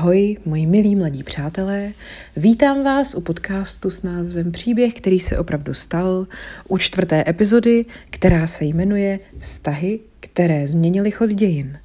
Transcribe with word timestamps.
Ahoj, 0.00 0.36
moji 0.44 0.66
milí 0.66 0.96
mladí 0.96 1.22
přátelé. 1.22 1.92
Vítám 2.36 2.84
vás 2.84 3.14
u 3.14 3.20
podcastu 3.20 3.90
s 3.90 4.02
názvem 4.02 4.52
Příběh, 4.52 4.94
který 4.94 5.20
se 5.20 5.38
opravdu 5.38 5.74
stal, 5.74 6.26
u 6.68 6.78
čtvrté 6.78 7.24
epizody, 7.28 7.84
která 8.10 8.46
se 8.46 8.64
jmenuje 8.64 9.18
Vztahy, 9.38 10.00
které 10.20 10.66
změnily 10.66 11.10
chod 11.10 11.30
dějin. 11.30 11.78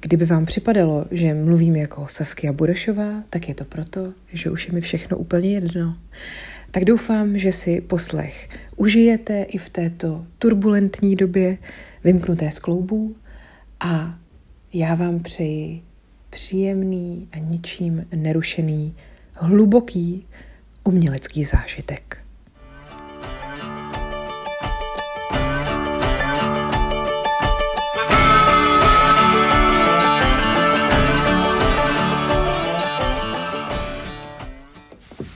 Kdyby 0.00 0.24
vám 0.24 0.46
připadalo, 0.46 1.04
že 1.10 1.34
mluvím 1.34 1.76
jako 1.76 2.06
Saskia 2.08 2.52
Burešová, 2.52 3.22
tak 3.30 3.48
je 3.48 3.54
to 3.54 3.64
proto, 3.64 4.12
že 4.32 4.50
už 4.50 4.66
je 4.66 4.74
mi 4.74 4.80
všechno 4.80 5.16
úplně 5.18 5.50
jedno. 5.52 5.96
Tak 6.70 6.84
doufám, 6.84 7.38
že 7.38 7.52
si 7.52 7.80
poslech 7.80 8.48
užijete 8.76 9.42
i 9.42 9.58
v 9.58 9.70
této 9.70 10.26
turbulentní 10.38 11.16
době, 11.16 11.58
vymknuté 12.04 12.50
z 12.50 12.58
kloubů 12.58 13.16
a 13.80 14.18
já 14.72 14.94
vám 14.94 15.20
přeji 15.20 15.82
příjemný 16.32 17.28
a 17.32 17.38
ničím 17.38 18.06
nerušený, 18.14 18.94
hluboký 19.34 20.26
umělecký 20.84 21.44
zážitek. 21.44 22.18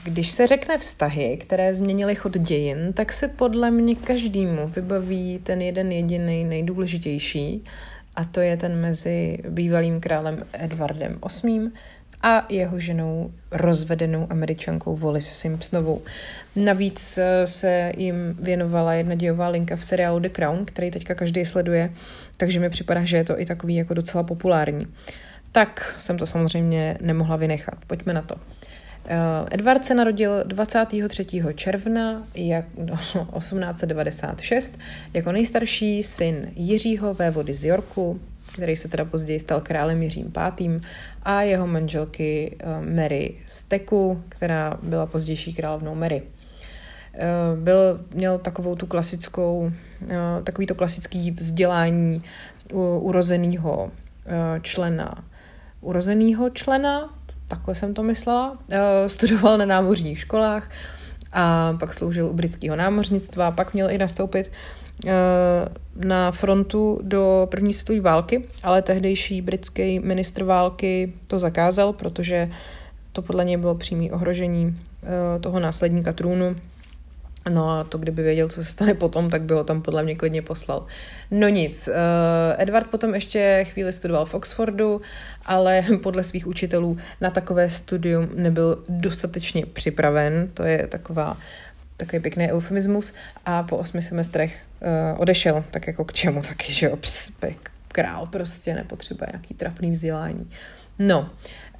Když 0.03 0.29
se 0.29 0.47
řekne 0.47 0.77
vztahy, 0.77 1.37
které 1.37 1.73
změnily 1.73 2.15
chod 2.15 2.37
dějin, 2.37 2.93
tak 2.93 3.13
se 3.13 3.27
podle 3.27 3.71
mě 3.71 3.95
každému 3.95 4.67
vybaví 4.67 5.39
ten 5.43 5.61
jeden 5.61 5.91
jediný 5.91 6.43
nejdůležitější, 6.43 7.63
a 8.17 8.25
to 8.25 8.41
je 8.41 8.57
ten 8.57 8.75
mezi 8.75 9.37
bývalým 9.49 10.01
králem 10.01 10.43
Edwardem 10.53 11.19
VIII 11.43 11.71
a 12.21 12.45
jeho 12.49 12.79
ženou 12.79 13.31
rozvedenou 13.51 14.27
američankou 14.29 14.95
Wallis 14.95 15.29
Simpsonovou. 15.29 16.01
Navíc 16.55 17.17
eh, 17.17 17.47
se 17.47 17.91
jim 17.97 18.35
věnovala 18.39 18.93
jedna 18.93 19.15
dějová 19.15 19.47
linka 19.47 19.75
v 19.75 19.85
seriálu 19.85 20.19
The 20.19 20.29
Crown, 20.29 20.65
který 20.65 20.91
teďka 20.91 21.15
každý 21.15 21.45
sleduje, 21.45 21.93
takže 22.37 22.59
mi 22.59 22.69
připadá, 22.69 23.05
že 23.05 23.17
je 23.17 23.23
to 23.23 23.39
i 23.39 23.45
takový 23.45 23.75
jako 23.75 23.93
docela 23.93 24.23
populární. 24.23 24.87
Tak 25.51 25.95
jsem 25.97 26.17
to 26.17 26.25
samozřejmě 26.25 26.97
nemohla 27.01 27.35
vynechat. 27.35 27.75
Pojďme 27.87 28.13
na 28.13 28.21
to. 28.21 28.35
Eh, 29.09 29.45
Edward 29.51 29.85
se 29.85 29.95
narodil 29.95 30.43
23. 30.43 31.25
června 31.55 32.23
jak, 32.35 32.65
no, 32.77 32.95
1896 33.39 34.79
jako 35.13 35.31
nejstarší 35.31 36.03
syn 36.03 36.51
Jiřího 36.55 37.13
vévody 37.13 37.53
z 37.53 37.63
Yorku, 37.63 38.19
který 38.53 38.77
se 38.77 38.87
teda 38.87 39.05
později 39.05 39.39
stal 39.39 39.61
králem 39.61 40.03
Jiřím 40.03 40.33
V. 40.35 40.81
a 41.23 41.41
jeho 41.41 41.67
manželky 41.67 42.57
eh, 42.59 42.95
Mary 42.95 43.35
Steku, 43.47 44.23
která 44.29 44.79
byla 44.83 45.05
pozdější 45.05 45.53
královnou 45.53 45.95
Mary. 45.95 46.23
Eh, 47.13 47.25
byl, 47.55 48.05
měl 48.13 48.37
takovou 48.37 48.75
tu 48.75 48.85
klasickou, 48.85 49.71
takový 50.43 50.67
to 50.67 50.75
klasický 50.75 51.31
vzdělání 51.31 52.21
urozeného 52.99 53.91
člena 54.61 55.23
urozeného 55.81 56.49
člena 56.49 57.16
takhle 57.47 57.75
jsem 57.75 57.93
to 57.93 58.03
myslela, 58.03 58.57
eh, 58.71 59.09
studoval 59.09 59.57
na 59.57 59.65
námořních 59.65 60.19
školách 60.19 60.71
a 61.33 61.73
pak 61.79 61.93
sloužil 61.93 62.25
u 62.25 62.33
britského 62.33 62.75
námořnictva, 62.75 63.51
pak 63.51 63.73
měl 63.73 63.91
i 63.91 63.97
nastoupit 63.97 64.51
eh, 65.07 65.11
na 65.95 66.31
frontu 66.31 66.99
do 67.03 67.47
první 67.51 67.73
světové 67.73 68.01
války, 68.01 68.43
ale 68.63 68.81
tehdejší 68.81 69.41
britský 69.41 69.99
ministr 69.99 70.43
války 70.43 71.13
to 71.27 71.39
zakázal, 71.39 71.93
protože 71.93 72.51
to 73.11 73.21
podle 73.21 73.45
něj 73.45 73.57
bylo 73.57 73.75
přímé 73.75 74.11
ohrožení 74.11 74.79
eh, 75.03 75.39
toho 75.39 75.59
následníka 75.59 76.13
trůnu 76.13 76.55
No 77.49 77.69
a 77.69 77.83
to, 77.83 77.97
kdyby 77.97 78.23
věděl, 78.23 78.49
co 78.49 78.63
se 78.63 78.71
stane 78.71 78.93
potom, 78.93 79.29
tak 79.29 79.41
by 79.41 79.53
ho 79.53 79.63
tam 79.63 79.81
podle 79.81 80.03
mě 80.03 80.15
klidně 80.15 80.41
poslal. 80.41 80.85
No 81.31 81.47
nic, 81.47 81.87
uh, 81.87 81.93
Edward 82.57 82.87
potom 82.87 83.15
ještě 83.15 83.65
chvíli 83.69 83.93
studoval 83.93 84.25
v 84.25 84.33
Oxfordu, 84.33 85.01
ale 85.45 85.83
podle 86.03 86.23
svých 86.23 86.47
učitelů 86.47 86.97
na 87.21 87.29
takové 87.29 87.69
studium 87.69 88.29
nebyl 88.35 88.83
dostatečně 88.89 89.65
připraven, 89.65 90.49
to 90.53 90.63
je 90.63 90.87
taková 90.87 91.37
takový 91.97 92.21
pěkný 92.21 92.51
eufemismus 92.51 93.13
a 93.45 93.63
po 93.63 93.77
osmi 93.77 94.01
semestrech 94.01 94.57
uh, 94.81 95.21
odešel, 95.21 95.63
tak 95.71 95.87
jako 95.87 96.05
k 96.05 96.13
čemu 96.13 96.41
taky, 96.41 96.73
že 96.73 96.85
jo, 96.85 96.97
král 97.87 98.25
prostě 98.25 98.73
nepotřebuje 98.73 99.27
nějaký 99.31 99.53
trapný 99.53 99.91
vzdělání. 99.91 100.51
No, 100.99 101.29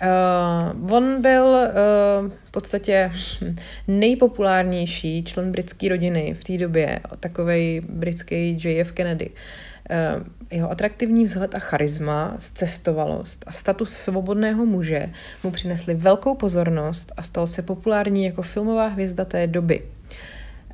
Uh, 0.01 0.93
on 0.93 1.21
byl 1.21 1.45
uh, 1.45 2.31
v 2.45 2.51
podstatě 2.51 3.11
nejpopulárnější 3.87 5.23
člen 5.23 5.51
britské 5.51 5.89
rodiny 5.89 6.33
v 6.33 6.43
té 6.43 6.57
době, 6.57 6.99
takový 7.19 7.81
britský 7.89 8.57
JF 8.63 8.91
Kennedy. 8.91 9.29
Uh, 9.29 10.27
jeho 10.51 10.71
atraktivní 10.71 11.23
vzhled 11.23 11.55
a 11.55 11.59
charisma, 11.59 12.35
zcestovalost 12.39 13.43
a 13.47 13.51
status 13.51 13.93
svobodného 13.93 14.65
muže 14.65 15.09
mu 15.43 15.51
přinesli 15.51 15.93
velkou 15.93 16.35
pozornost 16.35 17.11
a 17.17 17.23
stal 17.23 17.47
se 17.47 17.61
populární 17.61 18.25
jako 18.25 18.41
filmová 18.41 18.87
hvězda 18.87 19.25
té 19.25 19.47
doby. 19.47 19.81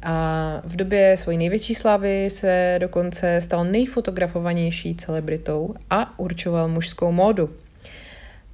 A 0.04 0.62
v 0.66 0.76
době 0.76 1.18
svojí 1.18 1.38
největší 1.38 1.76
slávy 1.76 2.30
se 2.30 2.76
dokonce 2.80 3.42
stal 3.42 3.66
nejfotografovanější 3.66 4.96
celebritou 4.96 5.74
a 5.90 6.20
určoval 6.20 6.68
mužskou 6.68 7.12
módu. 7.12 7.50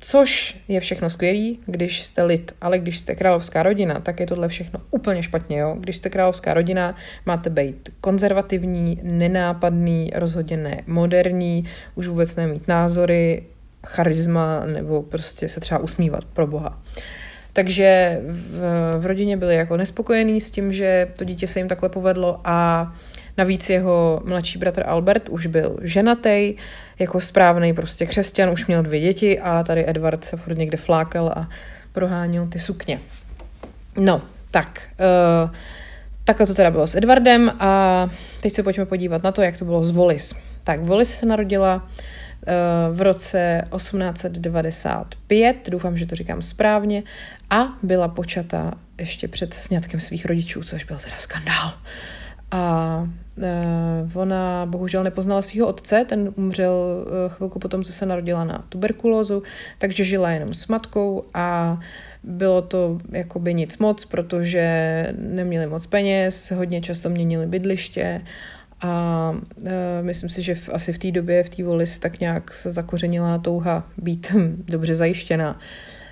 Což 0.01 0.57
je 0.67 0.79
všechno 0.79 1.09
skvělý, 1.09 1.59
když 1.65 2.03
jste 2.03 2.23
lid, 2.23 2.51
ale 2.61 2.79
když 2.79 2.99
jste 2.99 3.15
královská 3.15 3.63
rodina, 3.63 3.99
tak 3.99 4.19
je 4.19 4.25
tohle 4.27 4.47
všechno 4.47 4.79
úplně 4.91 5.23
špatně. 5.23 5.57
Jo? 5.57 5.75
Když 5.79 5.97
jste 5.97 6.09
královská 6.09 6.53
rodina, 6.53 6.95
máte 7.25 7.49
být 7.49 7.89
konzervativní, 8.01 8.99
nenápadný, 9.03 10.11
rozhodně 10.15 10.57
ne 10.57 10.81
moderní, 10.87 11.65
už 11.95 12.07
vůbec 12.07 12.35
nemít 12.35 12.67
názory, 12.67 13.43
charisma 13.87 14.65
nebo 14.65 15.01
prostě 15.01 15.47
se 15.47 15.59
třeba 15.59 15.79
usmívat 15.79 16.25
pro 16.25 16.47
boha. 16.47 16.81
Takže 17.53 18.19
v, 18.27 18.59
v 18.99 19.05
rodině 19.05 19.37
byli 19.37 19.55
jako 19.55 19.77
nespokojení 19.77 20.41
s 20.41 20.51
tím, 20.51 20.73
že 20.73 21.07
to 21.17 21.23
dítě 21.23 21.47
se 21.47 21.59
jim 21.59 21.67
takhle 21.67 21.89
povedlo 21.89 22.41
a 22.43 22.91
navíc 23.39 23.69
jeho 23.69 24.21
mladší 24.25 24.59
bratr 24.59 24.83
Albert 24.85 25.29
už 25.29 25.45
byl 25.47 25.77
ženatý, 25.81 26.55
jako 26.99 27.19
správný 27.19 27.73
prostě 27.73 28.05
křesťan, 28.05 28.49
už 28.49 28.67
měl 28.67 28.83
dvě 28.83 28.99
děti 28.99 29.39
a 29.39 29.63
tady 29.63 29.89
Edward 29.89 30.23
se 30.23 30.37
furt 30.37 30.57
někde 30.57 30.77
flákal 30.77 31.27
a 31.27 31.49
proháněl 31.93 32.47
ty 32.47 32.59
sukně. 32.59 32.99
No, 33.97 34.21
tak, 34.51 34.89
uh, 34.99 35.51
takhle 36.23 36.47
to 36.47 36.53
teda 36.53 36.71
bylo 36.71 36.87
s 36.87 36.95
Edwardem 36.95 37.51
a 37.59 38.07
teď 38.41 38.53
se 38.53 38.63
pojďme 38.63 38.85
podívat 38.85 39.23
na 39.23 39.31
to, 39.31 39.41
jak 39.41 39.57
to 39.57 39.65
bylo 39.65 39.83
s 39.83 39.91
Wallis. 39.91 40.33
Tak, 40.63 40.83
Wallis 40.83 41.19
se 41.19 41.25
narodila 41.25 41.75
uh, 41.75 42.97
v 42.97 43.01
roce 43.01 43.61
1895, 43.75 45.69
doufám, 45.69 45.97
že 45.97 46.05
to 46.05 46.15
říkám 46.15 46.41
správně, 46.41 47.03
a 47.49 47.67
byla 47.83 48.07
počata 48.07 48.73
ještě 48.99 49.27
před 49.27 49.53
sňatkem 49.53 49.99
svých 49.99 50.25
rodičů, 50.25 50.63
což 50.63 50.83
byl 50.83 50.97
teda 50.97 51.15
skandál. 51.17 51.73
A 52.51 53.07
uh, 53.37 54.21
ona 54.21 54.65
bohužel 54.65 55.03
nepoznala 55.03 55.41
svého 55.41 55.67
otce, 55.67 56.05
ten 56.09 56.33
umřel 56.35 56.73
uh, 56.73 57.33
chvilku 57.33 57.59
potom, 57.59 57.83
co 57.83 57.93
se 57.93 58.05
narodila 58.05 58.43
na 58.43 58.65
tuberkulózu, 58.69 59.43
takže 59.77 60.05
žila 60.05 60.29
jenom 60.29 60.53
s 60.53 60.67
matkou 60.67 61.23
a 61.33 61.79
bylo 62.23 62.61
to 62.61 62.99
jakoby 63.11 63.53
nic 63.53 63.77
moc, 63.77 64.05
protože 64.05 65.07
neměli 65.17 65.67
moc 65.67 65.87
peněz, 65.87 66.51
hodně 66.51 66.81
často 66.81 67.09
měnili 67.09 67.45
bydliště 67.45 68.21
a 68.81 69.31
uh, 69.61 69.69
myslím 70.01 70.29
si, 70.29 70.41
že 70.41 70.55
v, 70.55 70.69
asi 70.69 70.93
v 70.93 70.97
té 70.97 71.11
době 71.11 71.43
v 71.43 71.49
té 71.49 71.63
Volis 71.63 71.99
tak 71.99 72.19
nějak 72.19 72.53
se 72.53 72.71
zakořenila 72.71 73.37
touha 73.37 73.87
být 73.97 74.35
dobře 74.67 74.95
zajištěná. 74.95 75.59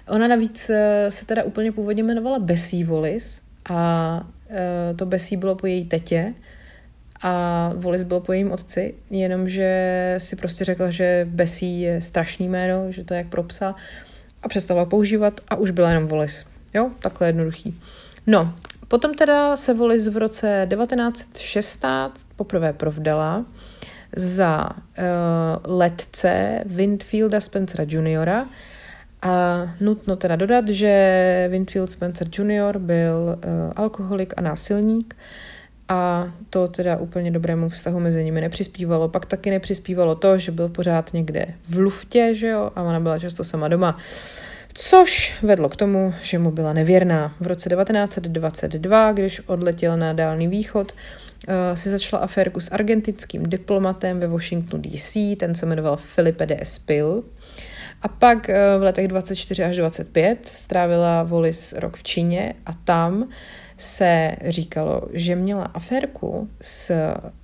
Ona 0.07 0.27
navíc 0.27 0.71
se 1.09 1.25
teda 1.25 1.43
úplně 1.43 1.71
původně 1.71 2.03
jmenovala 2.03 2.39
Bessie 2.39 2.85
Volis 2.85 3.41
a 3.69 4.27
to 4.95 5.05
Besí 5.05 5.37
bylo 5.37 5.55
po 5.55 5.67
její 5.67 5.85
tetě 5.85 6.33
a 7.21 7.71
Volis 7.75 8.03
byl 8.03 8.19
po 8.19 8.33
jejím 8.33 8.51
otci, 8.51 8.95
jenomže 9.09 10.15
si 10.17 10.35
prostě 10.35 10.65
řekla, 10.65 10.89
že 10.89 11.27
Besí 11.29 11.81
je 11.81 12.01
strašný 12.01 12.47
jméno, 12.47 12.91
že 12.91 13.03
to 13.03 13.13
je 13.13 13.17
jak 13.17 13.27
pro 13.27 13.43
psa 13.43 13.75
a 14.43 14.47
přestala 14.47 14.85
používat 14.85 15.41
a 15.47 15.55
už 15.55 15.71
byla 15.71 15.89
jenom 15.89 16.07
Volis. 16.07 16.45
Jo, 16.73 16.91
takhle 16.99 17.27
jednoduchý. 17.27 17.79
No, 18.27 18.53
potom 18.87 19.13
teda 19.13 19.57
se 19.57 19.73
Volis 19.73 20.07
v 20.07 20.17
roce 20.17 20.67
1916 20.69 22.27
poprvé 22.35 22.73
provdala 22.73 23.45
za 24.15 24.69
uh, 24.69 25.77
letce 25.77 26.63
Winfielda 26.65 27.41
Spencera 27.41 27.85
juniora, 27.87 28.45
a 29.27 29.75
nutno 29.79 30.15
teda 30.15 30.35
dodat, 30.35 30.69
že 30.69 31.47
Winfield 31.51 31.91
Spencer 31.91 32.27
Jr. 32.39 32.77
byl 32.77 33.15
uh, 33.27 33.73
alkoholik 33.75 34.33
a 34.37 34.41
násilník 34.41 35.15
a 35.89 36.31
to 36.49 36.67
teda 36.67 36.97
úplně 36.97 37.31
dobrému 37.31 37.69
vztahu 37.69 37.99
mezi 37.99 38.23
nimi 38.23 38.41
nepřispívalo. 38.41 39.09
Pak 39.09 39.25
taky 39.25 39.49
nepřispívalo 39.49 40.15
to, 40.15 40.37
že 40.37 40.51
byl 40.51 40.69
pořád 40.69 41.13
někde 41.13 41.45
v 41.69 41.77
luftě, 41.77 42.35
že 42.35 42.47
jo, 42.47 42.71
a 42.75 42.81
ona 42.81 42.99
byla 42.99 43.19
často 43.19 43.43
sama 43.43 43.67
doma. 43.67 43.97
Což 44.73 45.35
vedlo 45.41 45.69
k 45.69 45.75
tomu, 45.75 46.13
že 46.21 46.39
mu 46.39 46.51
byla 46.51 46.73
nevěrná. 46.73 47.35
V 47.39 47.47
roce 47.47 47.69
1922, 47.69 49.11
když 49.11 49.41
odletěl 49.45 49.97
na 49.97 50.13
Dálný 50.13 50.47
východ, 50.47 50.91
eh, 51.47 51.77
si 51.77 51.89
začala 51.89 52.23
aférku 52.23 52.59
s 52.59 52.71
argentinským 52.71 53.43
diplomatem 53.43 54.19
ve 54.19 54.27
Washingtonu 54.27 54.83
DC, 54.83 55.35
ten 55.35 55.55
se 55.55 55.65
jmenoval 55.65 55.97
Felipe 55.97 56.45
de 56.45 56.61
Espil. 56.61 57.23
A 58.07 58.09
pak 58.09 58.49
eh, 58.49 58.77
v 58.79 58.83
letech 58.83 59.07
24 59.07 59.63
až 59.63 59.75
25 59.75 60.45
strávila 60.45 61.23
Wallis 61.23 61.73
rok 61.73 61.97
v 61.97 62.03
Číně 62.03 62.53
a 62.65 62.73
tam 62.73 63.29
se 63.77 64.35
říkalo, 64.45 65.01
že 65.13 65.35
měla 65.35 65.63
aférku 65.63 66.49
s 66.61 66.91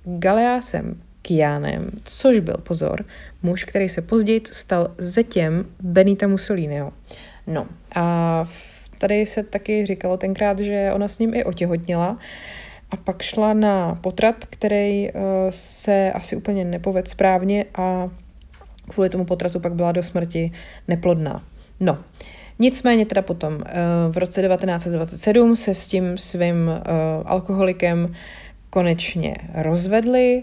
Galeásem 0.04 1.02
Kianem, 1.22 1.90
což 2.04 2.40
byl, 2.40 2.54
pozor, 2.54 3.04
muž, 3.42 3.64
který 3.64 3.88
se 3.88 4.02
později 4.02 4.40
stal 4.52 4.90
zetěm 4.98 5.66
Benita 5.80 6.26
Mussoliniho. 6.26 6.92
No 7.46 7.66
a 7.94 8.48
tady 8.98 9.26
se 9.26 9.42
taky 9.42 9.86
říkalo 9.86 10.16
tenkrát, 10.16 10.58
že 10.58 10.90
ona 10.94 11.08
s 11.08 11.18
ním 11.18 11.34
i 11.34 11.44
otěhotněla 11.44 12.18
a 12.90 12.96
pak 12.96 13.22
šla 13.22 13.52
na 13.52 13.94
potrat, 13.94 14.44
který 14.50 15.12
uh, 15.12 15.20
se 15.50 16.12
asi 16.12 16.36
úplně 16.36 16.64
nepovedl 16.64 17.08
správně 17.08 17.64
a 17.74 18.10
kvůli 18.88 19.08
tomu 19.08 19.24
potratu 19.24 19.60
pak 19.60 19.74
byla 19.74 19.92
do 19.92 20.02
smrti 20.02 20.52
neplodná. 20.88 21.42
No, 21.80 21.98
nicméně 22.58 23.06
teda 23.06 23.22
potom 23.22 23.54
uh, 23.54 23.60
v 24.10 24.16
roce 24.16 24.42
1927 24.42 25.56
se 25.56 25.74
s 25.74 25.88
tím 25.88 26.18
svým 26.18 26.56
uh, 26.68 26.72
alkoholikem 27.24 28.14
konečně 28.70 29.36
rozvedli 29.54 30.42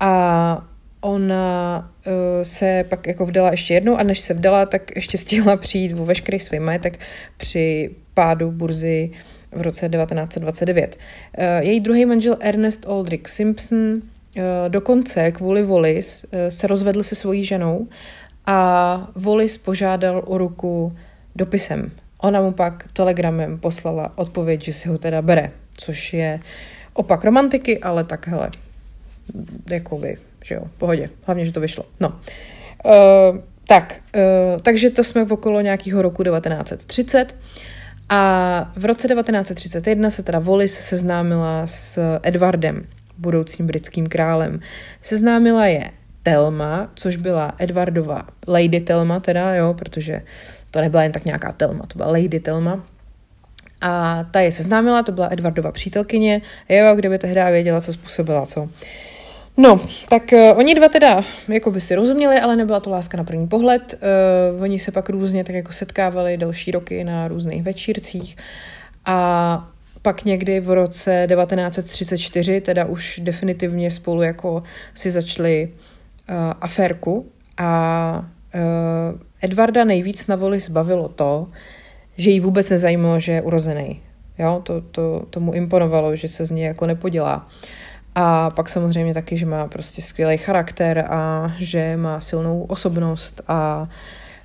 a 0.00 0.64
ona 1.00 1.90
uh, 2.06 2.12
se 2.42 2.84
pak 2.88 3.06
jako 3.06 3.26
vdala 3.26 3.50
ještě 3.50 3.74
jednou 3.74 3.96
a 3.96 4.02
než 4.02 4.20
se 4.20 4.34
vdala, 4.34 4.66
tak 4.66 4.96
ještě 4.96 5.18
stihla 5.18 5.56
přijít 5.56 6.00
o 6.00 6.04
veškerý 6.04 6.40
svůj 6.40 6.60
majetek 6.60 7.00
při 7.36 7.90
pádu 8.14 8.50
burzy 8.50 9.10
v 9.52 9.62
roce 9.62 9.88
1929. 9.88 10.98
Uh, 11.38 11.44
její 11.60 11.80
druhý 11.80 12.06
manžel 12.06 12.36
Ernest 12.40 12.86
Aldrich 12.86 13.28
Simpson 13.28 14.00
dokonce 14.68 15.32
kvůli 15.32 15.62
Wallis 15.62 16.24
uh, 16.24 16.38
se 16.48 16.66
rozvedl 16.66 17.02
se 17.02 17.14
svojí 17.14 17.44
ženou 17.44 17.88
a 18.46 19.10
Wallis 19.14 19.58
požádal 19.58 20.22
o 20.26 20.38
ruku 20.38 20.96
dopisem. 21.36 21.90
Ona 22.18 22.40
mu 22.40 22.52
pak 22.52 22.84
telegramem 22.92 23.58
poslala 23.58 24.12
odpověď, 24.18 24.62
že 24.62 24.72
si 24.72 24.88
ho 24.88 24.98
teda 24.98 25.22
bere, 25.22 25.50
což 25.76 26.12
je 26.12 26.40
opak 26.92 27.24
romantiky, 27.24 27.78
ale 27.78 28.04
tak 28.04 28.26
hele, 28.26 28.50
jakoby, 29.70 30.18
že 30.44 30.54
jo, 30.54 30.62
pohodě, 30.78 31.10
hlavně, 31.22 31.46
že 31.46 31.52
to 31.52 31.60
vyšlo. 31.60 31.84
No, 32.00 32.08
uh, 32.08 33.38
tak, 33.66 34.00
uh, 34.16 34.60
takže 34.62 34.90
to 34.90 35.04
jsme 35.04 35.24
v 35.24 35.32
okolo 35.32 35.60
nějakého 35.60 36.02
roku 36.02 36.22
1930 36.22 37.34
a 38.08 38.72
v 38.76 38.84
roce 38.84 39.08
1931 39.08 40.10
se 40.10 40.22
teda 40.22 40.38
Wallis 40.38 40.74
seznámila 40.74 41.66
s 41.66 42.18
Edwardem, 42.22 42.86
budoucím 43.18 43.66
britským 43.66 44.06
králem. 44.06 44.60
Seznámila 45.02 45.66
je 45.66 45.90
Telma, 46.22 46.90
což 46.94 47.16
byla 47.16 47.52
Edwardova 47.58 48.22
Lady 48.48 48.80
Telma 48.80 49.20
teda, 49.20 49.54
jo, 49.54 49.74
protože 49.74 50.22
to 50.70 50.80
nebyla 50.80 51.02
jen 51.02 51.12
tak 51.12 51.24
nějaká 51.24 51.52
Telma, 51.52 51.86
to 51.86 51.98
byla 51.98 52.08
Lady 52.12 52.40
Telma. 52.40 52.84
A 53.80 54.24
ta 54.30 54.40
je 54.40 54.52
seznámila, 54.52 55.02
to 55.02 55.12
byla 55.12 55.28
Edwardova 55.30 55.72
přítelkyně, 55.72 56.42
jo, 56.68 56.94
kdyby 56.94 57.18
tehdy 57.18 57.40
věděla, 57.50 57.80
co 57.80 57.92
způsobila, 57.92 58.46
co. 58.46 58.68
No, 59.56 59.80
tak 60.08 60.22
uh, 60.32 60.58
oni 60.58 60.74
dva 60.74 60.88
teda 60.88 61.24
jako 61.48 61.70
by 61.70 61.80
si 61.80 61.94
rozuměli, 61.94 62.40
ale 62.40 62.56
nebyla 62.56 62.80
to 62.80 62.90
láska 62.90 63.16
na 63.18 63.24
první 63.24 63.48
pohled. 63.48 63.94
Uh, 64.56 64.62
oni 64.62 64.78
se 64.78 64.92
pak 64.92 65.08
různě 65.08 65.44
tak 65.44 65.54
jako 65.54 65.72
setkávali 65.72 66.36
další 66.36 66.70
roky 66.70 67.04
na 67.04 67.28
různých 67.28 67.62
večírcích 67.62 68.36
a 69.04 69.70
pak 70.08 70.24
někdy 70.24 70.60
v 70.60 70.70
roce 70.70 71.26
1934 71.28 72.60
teda 72.60 72.84
už 72.84 73.20
definitivně 73.22 73.90
spolu 73.90 74.22
jako 74.22 74.62
si 74.94 75.10
začali 75.10 75.68
uh, 76.30 76.36
aférku 76.60 77.32
a 77.56 78.24
uh, 78.54 79.20
Edvarda 79.42 79.84
nejvíc 79.84 80.26
na 80.26 80.36
voli 80.36 80.60
zbavilo 80.60 81.08
to, 81.08 81.48
že 82.16 82.30
jí 82.30 82.40
vůbec 82.40 82.70
nezajímalo, 82.70 83.20
že 83.20 83.32
je 83.32 83.42
urozený. 83.42 84.00
Jo, 84.38 84.60
to, 84.64 84.80
to, 84.80 85.26
tomu 85.30 85.52
imponovalo, 85.52 86.16
že 86.16 86.28
se 86.28 86.46
z 86.46 86.50
něj 86.50 86.64
jako 86.64 86.86
nepodělá. 86.86 87.48
A 88.14 88.50
pak 88.50 88.68
samozřejmě 88.68 89.14
taky, 89.14 89.36
že 89.36 89.46
má 89.46 89.66
prostě 89.66 90.02
skvělý 90.02 90.38
charakter 90.38 91.04
a 91.10 91.52
že 91.58 91.96
má 91.96 92.20
silnou 92.20 92.62
osobnost 92.62 93.42
a 93.48 93.88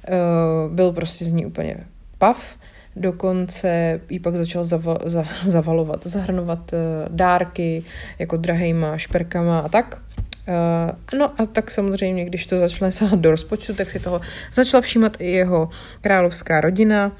uh, 0.10 0.76
byl 0.76 0.92
prostě 0.92 1.26
z 1.26 1.32
ní 1.32 1.46
úplně 1.46 1.78
pav. 2.18 2.56
Dokonce 2.96 4.02
jí 4.10 4.20
pak 4.20 4.36
začal 4.36 4.64
zava, 4.64 4.98
za, 5.06 5.24
zavalovat, 5.44 6.08
zahrnovat 6.08 6.74
uh, 6.74 6.80
dárky 7.16 7.84
jako 8.20 8.38
drahejma 8.38 8.98
šperkama 8.98 9.60
a 9.60 9.70
tak. 9.70 10.02
Uh, 10.48 11.20
no 11.20 11.42
a 11.42 11.46
tak 11.46 11.72
samozřejmě, 11.72 12.26
když 12.26 12.48
to 12.48 12.58
začne 12.58 12.92
sahat 12.92 13.20
do 13.20 13.32
rozpočtu, 13.32 13.74
tak 13.74 13.90
si 13.90 14.00
toho 14.00 14.22
začala 14.54 14.82
všímat 14.82 15.18
i 15.20 15.32
jeho 15.32 15.70
královská 16.02 16.62
rodina. 16.62 17.12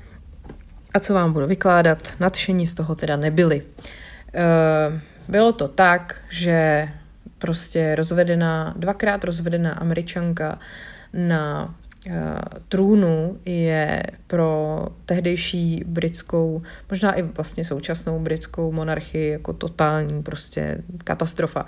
A 0.94 1.00
co 1.00 1.14
vám 1.14 1.34
budu 1.34 1.48
vykládat, 1.48 2.14
nadšení 2.20 2.68
z 2.68 2.74
toho 2.74 2.96
teda 2.96 3.16
nebyli. 3.16 3.62
Uh, 3.62 5.00
bylo 5.28 5.54
to 5.54 5.68
tak, 5.68 6.22
že 6.30 6.90
prostě 7.38 7.96
rozvedená, 7.96 8.74
dvakrát 8.78 9.24
rozvedená 9.24 9.74
američanka 9.74 10.60
na 11.14 11.76
trůnu 12.70 13.38
je 13.46 14.04
pro 14.28 14.86
tehdejší 15.06 15.84
britskou, 15.88 16.62
možná 16.90 17.14
i 17.14 17.22
vlastně 17.22 17.66
současnou 17.66 18.20
britskou 18.20 18.72
monarchii 18.72 19.32
jako 19.32 19.54
totální 19.54 20.24
prostě 20.24 20.78
katastrofa. 21.04 21.66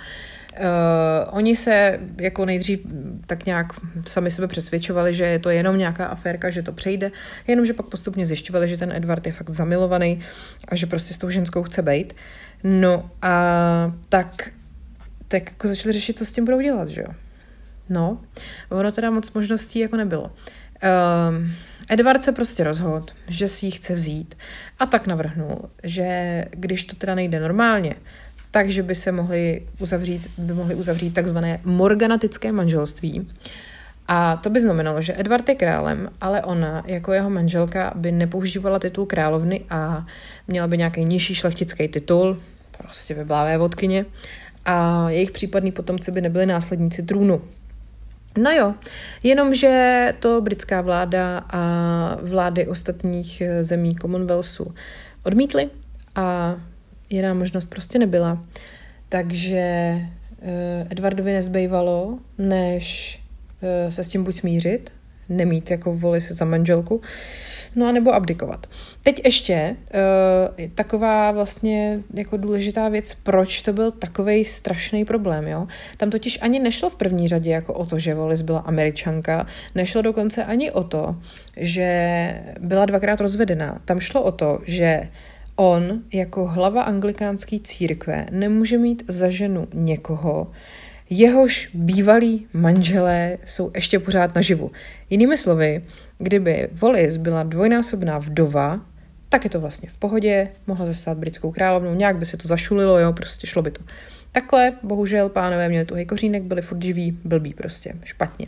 Uh, 0.59 1.37
oni 1.37 1.55
se 1.55 1.99
jako 2.21 2.45
nejdřív 2.45 2.79
tak 3.27 3.45
nějak 3.45 3.67
sami 4.07 4.31
sebe 4.31 4.47
přesvědčovali, 4.47 5.13
že 5.13 5.23
je 5.23 5.39
to 5.39 5.49
jenom 5.49 5.77
nějaká 5.77 6.05
aférka, 6.05 6.49
že 6.49 6.61
to 6.61 6.71
přejde, 6.71 7.11
jenomže 7.47 7.73
pak 7.73 7.85
postupně 7.85 8.25
zjišťovali, 8.25 8.69
že 8.69 8.77
ten 8.77 8.91
Edward 8.91 9.25
je 9.25 9.31
fakt 9.31 9.49
zamilovaný 9.49 10.19
a 10.67 10.75
že 10.75 10.85
prostě 10.85 11.13
s 11.13 11.17
tou 11.17 11.29
ženskou 11.29 11.63
chce 11.63 11.81
být. 11.81 12.13
No 12.63 13.09
a 13.21 13.93
tak, 14.09 14.49
tak 15.27 15.49
jako 15.51 15.67
začali 15.67 15.93
řešit, 15.93 16.17
co 16.17 16.25
s 16.25 16.31
tím 16.31 16.45
budou 16.45 16.61
dělat, 16.61 16.89
že 16.89 17.01
jo. 17.01 17.24
No, 17.89 18.21
ono 18.69 18.91
teda 18.91 19.11
moc 19.11 19.33
možností 19.33 19.79
jako 19.79 19.97
nebylo. 19.97 20.31
Um, 21.29 21.51
Edward 21.89 22.23
se 22.23 22.31
prostě 22.31 22.63
rozhodl, 22.63 23.05
že 23.27 23.47
si 23.47 23.65
ji 23.65 23.71
chce 23.71 23.95
vzít 23.95 24.35
a 24.79 24.85
tak 24.85 25.07
navrhnul, 25.07 25.69
že 25.83 26.45
když 26.51 26.83
to 26.83 26.95
teda 26.95 27.15
nejde 27.15 27.39
normálně, 27.39 27.95
takže 28.51 28.83
by 28.83 28.95
se 28.95 29.11
mohli 29.11 29.67
uzavřít, 29.79 30.31
by 30.37 30.53
mohli 30.53 30.75
uzavřít 30.75 31.13
takzvané 31.13 31.59
morganatické 31.63 32.51
manželství, 32.51 33.27
a 34.07 34.35
to 34.35 34.49
by 34.49 34.59
znamenalo, 34.59 35.01
že 35.01 35.13
Edward 35.17 35.49
je 35.49 35.55
králem, 35.55 36.09
ale 36.21 36.43
ona 36.43 36.83
jako 36.85 37.13
jeho 37.13 37.29
manželka 37.29 37.93
by 37.95 38.11
nepoužívala 38.11 38.79
titul 38.79 39.05
královny 39.05 39.61
a 39.69 40.05
měla 40.47 40.67
by 40.67 40.77
nějaký 40.77 41.05
nižší 41.05 41.35
šlechtický 41.35 41.87
titul, 41.87 42.41
prostě 42.77 43.13
vyblávé 43.13 43.57
vodkyně, 43.57 44.05
a 44.65 45.09
jejich 45.09 45.31
případní 45.31 45.71
potomci 45.71 46.11
by 46.11 46.21
nebyli 46.21 46.45
následníci 46.45 47.03
trůnu. 47.03 47.41
No 48.37 48.51
jo, 48.51 48.73
jenomže 49.23 50.13
to 50.19 50.41
britská 50.41 50.81
vláda 50.81 51.37
a 51.37 51.61
vlády 52.21 52.67
ostatních 52.67 53.41
zemí 53.61 53.95
Commonwealthu 53.95 54.73
odmítly 55.23 55.69
a 56.15 56.55
jiná 57.09 57.33
možnost 57.33 57.65
prostě 57.65 57.99
nebyla. 57.99 58.43
Takže 59.09 59.57
eh, 59.57 60.87
Edwardovi 60.89 61.33
nezbývalo, 61.33 62.19
než 62.37 63.19
Eh, 63.65 63.91
se 63.91 64.03
s 64.03 64.09
tím 64.09 64.23
buď 64.23 64.35
smířit, 64.35 64.91
nemít 65.29 65.71
jako 65.71 65.93
voli 65.93 66.21
se 66.21 66.33
za 66.33 66.45
manželku, 66.45 67.01
no 67.75 67.87
a 67.87 67.91
nebo 67.91 68.13
abdikovat. 68.13 68.67
Teď 69.03 69.21
ještě 69.23 69.75
uh, 70.59 70.67
taková 70.75 71.31
vlastně 71.31 71.99
jako 72.13 72.37
důležitá 72.37 72.89
věc, 72.89 73.13
proč 73.13 73.61
to 73.61 73.73
byl 73.73 73.91
takový 73.91 74.45
strašný 74.45 75.05
problém, 75.05 75.47
jo? 75.47 75.67
Tam 75.97 76.09
totiž 76.09 76.39
ani 76.41 76.59
nešlo 76.59 76.89
v 76.89 76.95
první 76.95 77.27
řadě 77.27 77.51
jako 77.51 77.73
o 77.73 77.85
to, 77.85 77.99
že 77.99 78.15
Volis 78.15 78.41
byla 78.41 78.59
američanka, 78.59 79.47
nešlo 79.75 80.01
dokonce 80.01 80.43
ani 80.43 80.71
o 80.71 80.83
to, 80.83 81.15
že 81.57 82.41
byla 82.59 82.85
dvakrát 82.85 83.21
rozvedená. 83.21 83.81
Tam 83.85 83.99
šlo 83.99 84.23
o 84.23 84.31
to, 84.31 84.59
že 84.65 85.09
on 85.55 86.01
jako 86.13 86.47
hlava 86.47 86.81
anglikánské 86.81 87.59
církve 87.63 88.25
nemůže 88.31 88.77
mít 88.77 89.03
za 89.07 89.29
ženu 89.29 89.67
někoho, 89.73 90.51
jehož 91.09 91.69
bývalí 91.73 92.47
manželé 92.53 93.37
jsou 93.45 93.71
ještě 93.75 93.99
pořád 93.99 94.35
naživu. 94.35 94.71
Jinými 95.09 95.37
slovy, 95.37 95.83
kdyby 96.17 96.67
Wallis 96.71 97.17
byla 97.17 97.43
dvojnásobná 97.43 98.17
vdova, 98.17 98.81
tak 99.29 99.43
je 99.43 99.49
to 99.49 99.59
vlastně 99.59 99.89
v 99.89 99.97
pohodě, 99.97 100.51
mohla 100.67 100.85
zastát 100.85 101.17
britskou 101.17 101.51
královnou, 101.51 101.93
nějak 101.93 102.17
by 102.17 102.25
se 102.25 102.37
to 102.37 102.47
zašulilo, 102.47 102.99
jo, 102.99 103.13
prostě 103.13 103.47
šlo 103.47 103.61
by 103.61 103.71
to. 103.71 103.83
Takhle, 104.31 104.73
bohužel, 104.83 105.29
pánové 105.29 105.69
měli 105.69 105.85
tuhý 105.85 106.05
kořínek, 106.05 106.43
byli 106.43 106.61
furt 106.61 106.81
živí, 106.81 107.17
blbí 107.23 107.53
prostě, 107.53 107.93
špatně. 108.03 108.47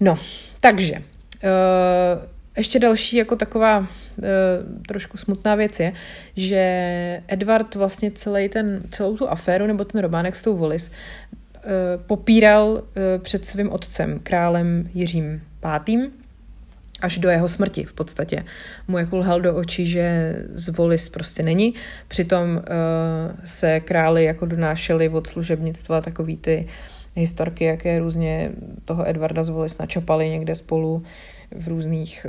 No, 0.00 0.18
takže, 0.60 0.94
uh, 0.94 2.34
ještě 2.56 2.78
další 2.78 3.16
jako 3.16 3.36
taková 3.36 3.88
e, 4.22 4.28
trošku 4.88 5.16
smutná 5.16 5.54
věc 5.54 5.80
je, 5.80 5.92
že 6.36 7.22
Edward 7.28 7.74
vlastně 7.74 8.10
celý 8.10 8.48
ten, 8.48 8.82
celou 8.90 9.16
tu 9.16 9.30
aféru 9.30 9.66
nebo 9.66 9.84
ten 9.84 10.00
románek 10.00 10.36
s 10.36 10.42
tou 10.42 10.72
e, 10.72 10.78
popíral 12.06 12.82
e, 12.96 13.18
před 13.18 13.46
svým 13.46 13.72
otcem, 13.72 14.20
králem 14.22 14.90
Jiřím 14.94 15.42
V. 15.62 16.10
až 17.00 17.18
do 17.18 17.28
jeho 17.28 17.48
smrti 17.48 17.84
v 17.84 17.92
podstatě. 17.92 18.44
Mu 18.88 18.98
jako 18.98 19.16
lhal 19.16 19.40
do 19.40 19.54
očí, 19.54 19.86
že 19.86 20.36
z 20.52 20.68
Volis 20.68 21.08
prostě 21.08 21.42
není. 21.42 21.74
Přitom 22.08 22.58
e, 22.58 22.62
se 23.44 23.80
králi 23.80 24.24
jako 24.24 24.46
donášeli 24.46 25.08
od 25.08 25.26
služebnictva 25.26 26.00
takový 26.00 26.36
ty 26.36 26.66
historky, 27.16 27.64
jaké 27.64 27.98
různě 27.98 28.50
toho 28.84 29.08
Edvarda 29.08 29.44
z 29.44 29.48
Volis 29.48 29.78
načapali 29.78 30.28
někde 30.28 30.54
spolu 30.54 31.02
v 31.56 31.68
různých 31.68 32.26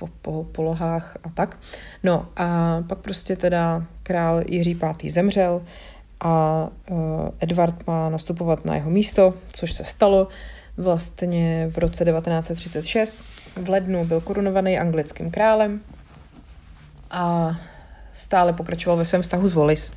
po, 0.00 0.08
po, 0.22 0.44
polohách 0.52 1.16
a 1.22 1.28
tak. 1.28 1.58
No 2.02 2.28
a 2.36 2.80
pak 2.88 2.98
prostě 2.98 3.36
teda 3.36 3.86
král 4.02 4.42
Jiří 4.48 4.74
V. 4.74 5.10
zemřel 5.10 5.62
a 6.20 6.68
uh, 6.90 6.98
Edward 7.40 7.86
má 7.86 8.08
nastupovat 8.08 8.64
na 8.64 8.74
jeho 8.74 8.90
místo, 8.90 9.34
což 9.52 9.72
se 9.72 9.84
stalo 9.84 10.28
vlastně 10.76 11.66
v 11.70 11.78
roce 11.78 12.04
1936. 12.04 13.16
V 13.56 13.68
lednu 13.68 14.04
byl 14.04 14.20
korunovaný 14.20 14.78
anglickým 14.78 15.30
králem 15.30 15.80
a 17.10 17.56
stále 18.14 18.52
pokračoval 18.52 18.96
ve 18.96 19.04
svém 19.04 19.22
vztahu 19.22 19.48
s 19.48 19.52
Wallis. 19.52 19.92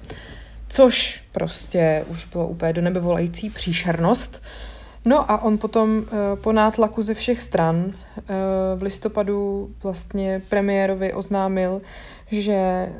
Což 0.67 1.23
prostě 1.31 2.05
už 2.07 2.25
bylo 2.25 2.47
úplně 2.47 2.73
do 2.73 2.81
nebe 2.81 2.99
volající 2.99 3.49
příšernost, 3.49 4.41
No 5.05 5.31
a 5.31 5.41
on 5.43 5.57
potom 5.57 6.05
eh, 6.05 6.35
po 6.35 6.51
nátlaku 6.51 7.03
ze 7.03 7.13
všech 7.13 7.41
stran 7.41 7.93
eh, 8.17 8.23
v 8.75 8.81
listopadu 8.81 9.69
vlastně 9.83 10.41
premiérovi 10.49 11.13
oznámil, 11.13 11.81
že 12.41 12.53
eh, 12.53 12.93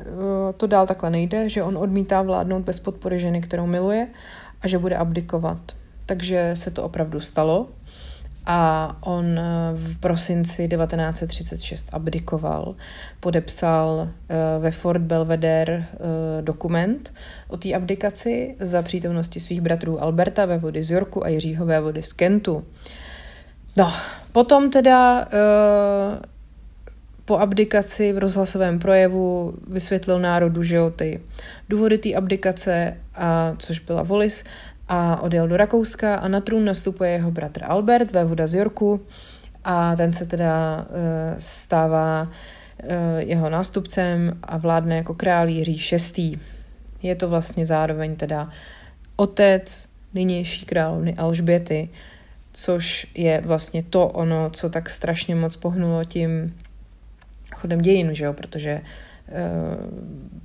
to 0.58 0.68
dál 0.68 0.88
takhle 0.88 1.10
nejde, 1.10 1.50
že 1.50 1.64
on 1.64 1.78
odmítá 1.78 2.22
vládnout 2.22 2.64
bez 2.64 2.80
podpory 2.80 3.20
ženy, 3.20 3.42
kterou 3.42 3.66
miluje 3.66 4.08
a 4.62 4.68
že 4.68 4.78
bude 4.78 4.96
abdikovat. 4.96 5.58
Takže 6.06 6.52
se 6.54 6.72
to 6.72 6.84
opravdu 6.84 7.20
stalo 7.20 7.68
a 8.46 8.98
on 9.02 9.40
eh, 9.40 9.44
v 9.74 9.98
prosinci 9.98 10.68
1936 10.68 11.86
abdikoval, 11.92 12.76
podepsal 13.20 14.08
eh, 14.10 14.36
ve 14.60 14.72
Fort 14.72 15.02
Belvedere 15.02 15.86
dokument 16.42 17.14
o 17.48 17.58
té 17.58 17.74
abdikaci 17.74 18.56
za 18.60 18.82
přítomnosti 18.82 19.40
svých 19.40 19.62
bratrů 19.62 20.04
Alberta 20.04 20.58
vody 20.58 20.84
z 20.84 20.92
Yorku 20.92 21.26
a 21.26 21.28
Jiřího 21.28 21.66
vody 21.82 22.02
z 22.02 22.14
Kentu. 22.14 22.66
No, 23.78 23.94
potom 24.32 24.70
teda 24.70 25.28
po 27.26 27.40
abdikaci 27.40 28.14
v 28.14 28.18
rozhlasovém 28.18 28.80
projevu 28.80 29.54
vysvětlil 29.68 30.20
národu, 30.20 30.64
že 30.64 30.76
jo, 30.76 30.90
ty 30.90 31.22
důvody 31.70 31.98
té 31.98 32.14
abdikace, 32.14 32.98
a, 33.16 33.56
což 33.58 33.80
byla 33.80 34.04
Volis, 34.04 34.44
a 34.88 35.22
odjel 35.22 35.48
do 35.48 35.58
Rakouska 35.58 36.16
a 36.16 36.28
na 36.28 36.42
trůn 36.42 36.66
nastupuje 36.66 37.12
jeho 37.12 37.32
bratr 37.32 37.62
Albert, 37.68 38.12
vévoda 38.12 38.48
z 38.48 38.54
Yorku 38.54 39.02
a 39.64 39.96
ten 39.96 40.14
se 40.14 40.26
teda 40.26 40.78
uh, 40.78 40.86
stává 41.40 42.22
uh, 42.84 42.90
jeho 43.18 43.50
nástupcem 43.50 44.38
a 44.44 44.58
vládne 44.58 44.96
jako 44.96 45.14
král 45.14 45.50
Jiří 45.50 45.98
VI. 46.16 46.40
Je 47.04 47.16
to 47.16 47.30
vlastně 47.30 47.66
zároveň 47.66 48.16
teda 48.16 48.50
otec 49.16 49.88
nynější 50.14 50.66
královny 50.66 51.16
Alžběty, 51.16 51.90
což 52.54 53.08
je 53.16 53.42
vlastně 53.46 53.84
to 53.84 54.08
ono, 54.08 54.50
co 54.50 54.70
tak 54.70 54.90
strašně 54.90 55.36
moc 55.36 55.56
pohnulo 55.56 56.06
tím 56.06 56.54
chodem 57.64 57.82
dějin, 57.82 58.16
že 58.16 58.26
jo? 58.26 58.34
protože 58.34 58.82
Eh, 59.28 59.78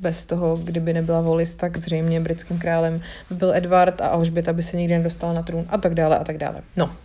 bez 0.01 0.25
toho, 0.25 0.57
kdyby 0.57 0.93
nebyla 0.93 1.21
Volis, 1.21 1.55
tak 1.55 1.77
zřejmě 1.77 2.21
britským 2.21 2.59
králem 2.59 3.01
by 3.31 3.37
byl 3.37 3.55
Edward 3.55 4.01
a 4.01 4.07
Alžběta 4.07 4.53
by 4.53 4.63
se 4.63 4.77
nikdy 4.77 4.99
nedostala 4.99 5.33
na 5.33 5.43
trůn 5.43 5.65
a 5.69 5.79
tak 5.79 5.95
dále 5.95 6.19
a 6.19 6.25
tak 6.25 6.39
dále. 6.39 6.63
No. 6.77 6.97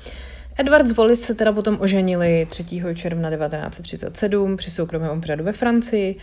Edward 0.58 0.88
z 0.88 0.91
Volis 0.91 1.22
se 1.22 1.36
teda 1.36 1.53
potom 1.53 1.77
oženili 1.82 2.48
3. 2.50 2.65
června 2.93 3.29
1937 3.29 4.58
při 4.58 4.72
soukromém 4.72 5.10
obřadu 5.10 5.43
ve 5.43 5.53
Francii 5.53 6.15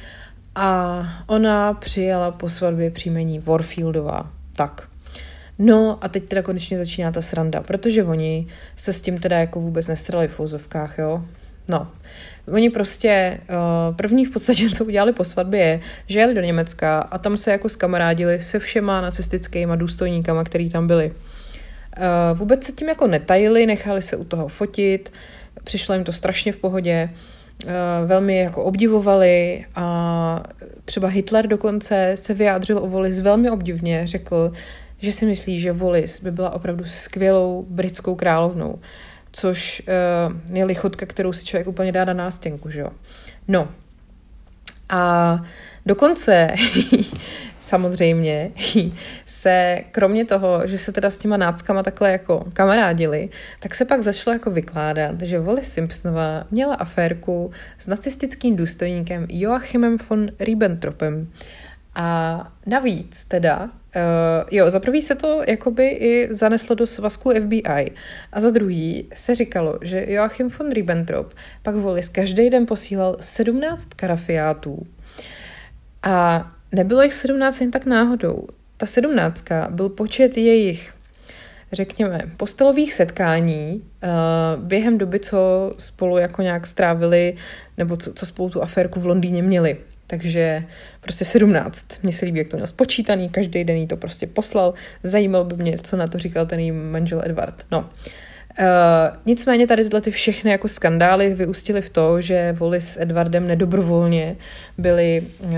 a 0.54 1.02
ona 1.26 1.74
přijala 1.74 2.30
po 2.30 2.48
svatbě 2.48 2.90
příjmení 2.90 3.38
Warfieldová. 3.38 4.30
Tak. 4.56 4.88
No 5.58 5.98
a 6.00 6.08
teď 6.08 6.24
teda 6.24 6.42
konečně 6.42 6.78
začíná 6.78 7.12
ta 7.12 7.22
sranda, 7.22 7.60
protože 7.60 8.04
oni 8.04 8.46
se 8.76 8.92
s 8.92 9.02
tím 9.02 9.18
teda 9.18 9.38
jako 9.38 9.60
vůbec 9.60 9.86
nestrali 9.86 10.28
v 10.28 10.32
fouzovkách, 10.32 10.98
jo. 10.98 11.24
No, 11.70 11.88
Oni 12.52 12.70
prostě, 12.70 13.40
uh, 13.48 13.96
první 13.96 14.24
v 14.24 14.30
podstatě, 14.30 14.70
co 14.76 14.84
udělali 14.84 15.12
po 15.12 15.24
svatbě, 15.24 15.60
je, 15.60 15.80
že 16.06 16.18
jeli 16.18 16.34
do 16.34 16.40
Německa 16.40 17.00
a 17.00 17.18
tam 17.18 17.38
se 17.38 17.50
jako 17.50 17.68
skamarádili 17.68 18.42
se 18.42 18.58
všema 18.58 19.00
nacistickými 19.00 19.72
důstojníkama, 19.76 20.44
který 20.44 20.70
tam 20.70 20.86
byli. 20.86 21.12
Uh, 21.12 22.38
vůbec 22.38 22.64
se 22.64 22.72
tím 22.72 22.88
jako 22.88 23.06
netajili, 23.06 23.66
nechali 23.66 24.02
se 24.02 24.16
u 24.16 24.24
toho 24.24 24.48
fotit, 24.48 25.12
přišlo 25.64 25.94
jim 25.94 26.04
to 26.04 26.12
strašně 26.12 26.52
v 26.52 26.56
pohodě, 26.56 27.10
uh, 27.64 27.70
velmi 28.06 28.38
jako 28.38 28.64
obdivovali 28.64 29.64
a 29.74 30.42
třeba 30.84 31.08
Hitler 31.08 31.46
dokonce 31.46 32.12
se 32.14 32.34
vyjádřil 32.34 32.78
o 32.78 32.86
Volis 32.86 33.20
velmi 33.20 33.50
obdivně, 33.50 34.06
řekl, 34.06 34.52
že 34.98 35.12
si 35.12 35.26
myslí, 35.26 35.60
že 35.60 35.72
Volis 35.72 36.22
by 36.22 36.30
byla 36.30 36.50
opravdu 36.50 36.84
skvělou 36.84 37.66
britskou 37.68 38.14
královnou 38.14 38.78
což 39.32 39.82
uh, 40.48 40.56
je 40.56 40.64
lichotka, 40.64 41.06
kterou 41.06 41.32
si 41.32 41.44
člověk 41.44 41.68
úplně 41.68 41.92
dá 41.92 42.04
na 42.04 42.12
nástěnku, 42.12 42.70
že 42.70 42.80
jo. 42.80 42.90
No. 43.48 43.68
A 44.88 45.42
dokonce 45.86 46.48
samozřejmě 47.60 48.50
se 49.26 49.78
kromě 49.90 50.24
toho, 50.24 50.66
že 50.66 50.78
se 50.78 50.92
teda 50.92 51.10
s 51.10 51.18
těma 51.18 51.36
náckama 51.36 51.82
takhle 51.82 52.12
jako 52.12 52.46
kamarádili, 52.52 53.28
tak 53.60 53.74
se 53.74 53.84
pak 53.84 54.02
začalo 54.02 54.34
jako 54.34 54.50
vykládat, 54.50 55.20
že 55.20 55.40
Wally 55.40 55.62
Simpsonová 55.62 56.46
měla 56.50 56.74
aférku 56.74 57.50
s 57.78 57.86
nacistickým 57.86 58.56
důstojníkem 58.56 59.26
Joachimem 59.28 59.96
von 60.10 60.30
Ribbentropem. 60.40 61.32
A 61.94 62.52
navíc 62.66 63.24
teda 63.24 63.70
Uh, 63.96 64.48
jo, 64.50 64.70
za 64.70 64.80
prvý 64.80 65.02
se 65.02 65.14
to 65.14 65.42
jakoby 65.46 65.88
i 65.88 66.28
zaneslo 66.30 66.74
do 66.74 66.86
svazku 66.86 67.30
FBI 67.40 67.92
a 68.32 68.40
za 68.40 68.50
druhý 68.50 69.08
se 69.14 69.34
říkalo, 69.34 69.78
že 69.82 70.04
Joachim 70.08 70.48
von 70.48 70.72
Ribbentrop 70.72 71.34
pak 71.62 71.74
Wallis 71.74 72.08
každý 72.08 72.50
den 72.50 72.66
posílal 72.66 73.16
17 73.20 73.88
karafiátů 73.96 74.86
a 76.02 76.50
nebylo 76.72 77.02
jich 77.02 77.14
17 77.14 77.60
jen 77.60 77.70
tak 77.70 77.86
náhodou. 77.86 78.46
Ta 78.76 78.86
17 78.86 79.44
byl 79.70 79.88
počet 79.88 80.36
jejich 80.36 80.92
řekněme, 81.72 82.20
postelových 82.36 82.94
setkání 82.94 83.82
uh, 84.02 84.64
během 84.64 84.98
doby, 84.98 85.20
co 85.20 85.72
spolu 85.78 86.18
jako 86.18 86.42
nějak 86.42 86.66
strávili, 86.66 87.36
nebo 87.78 87.96
co, 87.96 88.12
co 88.12 88.26
spolu 88.26 88.50
tu 88.50 88.62
aférku 88.62 89.00
v 89.00 89.06
Londýně 89.06 89.42
měli. 89.42 89.76
Takže 90.10 90.64
prostě 91.00 91.24
17. 91.24 91.84
Mně 92.02 92.12
se 92.12 92.24
líbí, 92.24 92.38
jak 92.38 92.48
to 92.48 92.56
měl 92.56 92.66
spočítaný, 92.66 93.28
každý 93.28 93.64
den 93.64 93.76
jí 93.76 93.86
to 93.86 93.96
prostě 93.96 94.26
poslal. 94.26 94.74
Zajímalo 95.02 95.44
by 95.44 95.56
mě, 95.56 95.78
co 95.82 95.96
na 95.96 96.06
to 96.06 96.18
říkal 96.18 96.46
ten 96.46 96.60
její 96.60 96.72
manžel 96.72 97.22
Edward. 97.24 97.66
No. 97.70 97.78
Uh, 98.60 98.66
nicméně 99.26 99.66
tady 99.66 99.84
tyhle 99.84 100.00
ty 100.00 100.10
všechny 100.10 100.50
jako 100.50 100.68
skandály 100.68 101.34
vyústily 101.34 101.82
v 101.82 101.90
to, 101.90 102.20
že 102.20 102.52
Voli 102.52 102.80
s 102.80 103.00
Edwardem 103.00 103.46
nedobrovolně 103.46 104.36
byli 104.78 105.26
uh, 105.38 105.52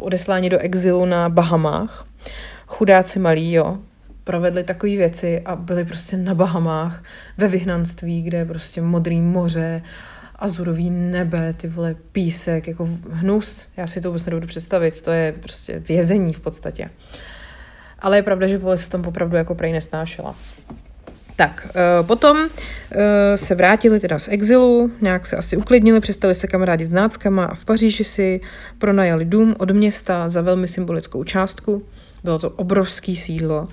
odesláni 0.00 0.50
do 0.50 0.58
exilu 0.58 1.04
na 1.04 1.28
Bahamách. 1.28 2.06
Chudáci 2.66 3.18
malí, 3.18 3.52
jo, 3.52 3.78
provedli 4.24 4.64
takové 4.64 4.96
věci 4.96 5.40
a 5.44 5.56
byli 5.56 5.84
prostě 5.84 6.16
na 6.16 6.34
Bahamách 6.34 7.04
ve 7.38 7.48
vyhnanství, 7.48 8.22
kde 8.22 8.38
je 8.38 8.44
prostě 8.44 8.82
modrý 8.82 9.20
moře 9.20 9.82
azurový 10.40 10.90
nebe, 10.90 11.52
ty 11.52 11.68
vole 11.68 11.96
písek, 12.12 12.68
jako 12.68 12.88
hnus. 13.10 13.68
Já 13.76 13.86
si 13.86 14.00
to 14.00 14.08
vůbec 14.08 14.24
nedovedu 14.24 14.46
představit, 14.46 15.02
to 15.02 15.10
je 15.10 15.34
prostě 15.40 15.78
vězení 15.78 16.32
v 16.32 16.40
podstatě. 16.40 16.90
Ale 17.98 18.18
je 18.18 18.22
pravda, 18.22 18.46
že 18.46 18.58
vole 18.58 18.78
se 18.78 18.90
tam 18.90 19.02
opravdu 19.06 19.36
jako 19.36 19.54
prej 19.54 19.72
nesnášela. 19.72 20.34
Tak, 21.36 21.68
uh, 22.00 22.06
potom 22.06 22.38
uh, 22.38 22.48
se 23.34 23.54
vrátili 23.54 24.00
teda 24.00 24.18
z 24.18 24.28
exilu, 24.28 24.92
nějak 25.00 25.26
se 25.26 25.36
asi 25.36 25.56
uklidnili, 25.56 26.00
přestali 26.00 26.34
se 26.34 26.46
kamarádit 26.46 26.88
s 26.88 26.90
náckama 26.90 27.44
a 27.44 27.54
v 27.54 27.64
Paříži 27.64 28.04
si 28.04 28.40
pronajali 28.78 29.24
dům 29.24 29.54
od 29.58 29.70
města 29.70 30.28
za 30.28 30.40
velmi 30.40 30.68
symbolickou 30.68 31.24
částku. 31.24 31.82
Bylo 32.24 32.38
to 32.38 32.50
obrovský 32.50 33.16
sídlo 33.16 33.68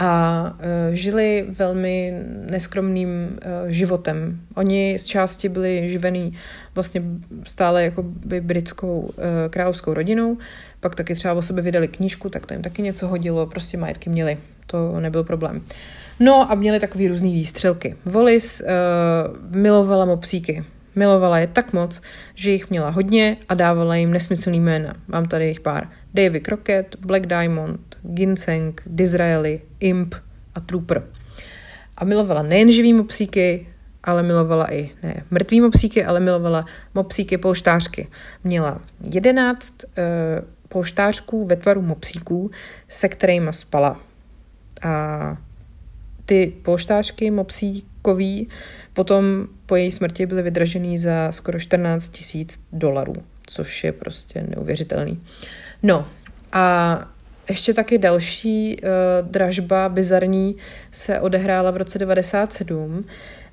a 0.00 0.42
uh, 0.52 0.94
žili 0.94 1.46
velmi 1.58 2.14
neskromným 2.50 3.08
uh, 3.08 3.68
životem. 3.68 4.40
Oni 4.54 4.98
z 4.98 5.04
části 5.04 5.48
byli 5.48 5.88
živený 5.90 6.32
vlastně 6.74 7.02
stále 7.44 7.84
jako 7.84 8.02
by 8.02 8.40
britskou 8.40 9.00
uh, 9.00 9.12
královskou 9.50 9.94
rodinou, 9.94 10.38
pak 10.80 10.94
taky 10.94 11.14
třeba 11.14 11.34
o 11.34 11.42
sebe 11.42 11.62
vydali 11.62 11.88
knížku, 11.88 12.28
tak 12.28 12.46
to 12.46 12.54
jim 12.54 12.62
taky 12.62 12.82
něco 12.82 13.08
hodilo, 13.08 13.46
prostě 13.46 13.76
majetky 13.76 14.10
měli, 14.10 14.38
to 14.66 15.00
nebyl 15.00 15.24
problém. 15.24 15.62
No 16.20 16.52
a 16.52 16.54
měli 16.54 16.80
takový 16.80 17.08
různý 17.08 17.34
výstřelky. 17.34 17.96
Volis 18.04 18.60
uh, 18.60 19.56
milovala 19.56 20.04
mopsíky, 20.04 20.64
Milovala 20.94 21.38
je 21.38 21.46
tak 21.46 21.72
moc, 21.72 22.02
že 22.34 22.50
jich 22.50 22.70
měla 22.70 22.90
hodně 22.90 23.36
a 23.48 23.54
dávala 23.54 23.96
jim 23.96 24.12
nesmyslný 24.12 24.60
jména. 24.60 24.94
Mám 25.08 25.24
tady 25.24 25.48
jich 25.48 25.60
pár. 25.60 25.88
Davy 26.14 26.40
Crockett, 26.40 26.96
Black 26.96 27.26
Diamond, 27.26 27.96
Ginseng, 28.02 28.82
Disraeli, 28.86 29.60
Imp 29.80 30.14
a 30.54 30.60
Trooper. 30.60 31.02
A 31.96 32.04
milovala 32.04 32.42
nejen 32.42 32.72
živý 32.72 32.92
mopsíky, 32.92 33.66
ale 34.04 34.22
milovala 34.22 34.72
i 34.72 34.90
ne 35.02 35.24
mrtvý 35.30 35.60
mopsíky, 35.60 36.04
ale 36.04 36.20
milovala 36.20 36.64
mopsíky 36.94 37.38
polštářky. 37.38 38.08
Měla 38.44 38.80
jedenáct 39.00 39.84
uh, 39.84 40.44
polštářků 40.68 41.46
ve 41.46 41.56
tvaru 41.56 41.82
mopsíků, 41.82 42.50
se 42.88 43.08
kterými 43.08 43.52
spala. 43.52 44.00
A 44.82 45.36
ty 46.26 46.52
polštářky 46.62 47.30
mopsíkový 48.00 48.48
potom 48.92 49.46
po 49.66 49.76
její 49.76 49.92
smrti 49.92 50.26
byly 50.26 50.42
vydražený 50.42 50.98
za 50.98 51.32
skoro 51.32 51.60
14 51.60 52.08
tisíc 52.08 52.60
dolarů, 52.72 53.14
což 53.46 53.84
je 53.84 53.92
prostě 53.92 54.44
neuvěřitelný. 54.48 55.20
No 55.82 56.08
a 56.52 56.98
ještě 57.48 57.74
taky 57.74 57.98
další 57.98 58.76
uh, 58.82 59.28
dražba 59.30 59.88
bizarní 59.88 60.56
se 60.92 61.20
odehrála 61.20 61.70
v 61.70 61.76
roce 61.76 61.98
97. 61.98 63.04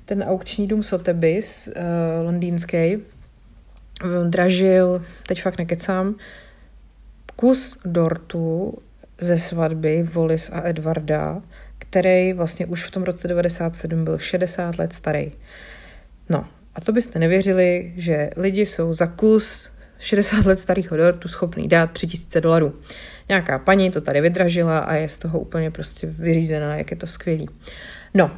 Ten 0.04 0.22
aukční 0.22 0.66
dům 0.66 0.82
Sotheby's, 0.82 1.68
uh, 1.68 2.26
londýnský, 2.26 2.98
dražil, 4.28 5.04
teď 5.26 5.42
fakt 5.42 5.58
nekecám, 5.58 6.14
kus 7.36 7.78
dortu 7.84 8.78
ze 9.20 9.38
svatby 9.38 10.02
Volis 10.02 10.50
a 10.52 10.68
Edvarda, 10.68 11.42
který 11.90 12.32
vlastně 12.32 12.66
už 12.66 12.84
v 12.84 12.90
tom 12.90 13.02
roce 13.02 13.28
97 13.28 14.04
byl 14.04 14.18
60 14.18 14.78
let 14.78 14.92
starý. 14.92 15.32
No, 16.28 16.44
a 16.74 16.80
to 16.80 16.92
byste 16.92 17.18
nevěřili, 17.18 17.92
že 17.96 18.30
lidi 18.36 18.66
jsou 18.66 18.92
za 18.92 19.06
kus 19.06 19.70
60 19.98 20.46
let 20.46 20.60
starého 20.60 20.96
dortu 20.96 21.28
schopný 21.28 21.68
dát 21.68 21.92
3000 21.92 22.40
dolarů. 22.40 22.74
Nějaká 23.28 23.58
paní 23.58 23.90
to 23.90 24.00
tady 24.00 24.20
vydražila 24.20 24.78
a 24.78 24.94
je 24.94 25.08
z 25.08 25.18
toho 25.18 25.40
úplně 25.40 25.70
prostě 25.70 26.06
vyřízená, 26.06 26.76
jak 26.76 26.90
je 26.90 26.96
to 26.96 27.06
skvělý. 27.06 27.48
No, 28.14 28.30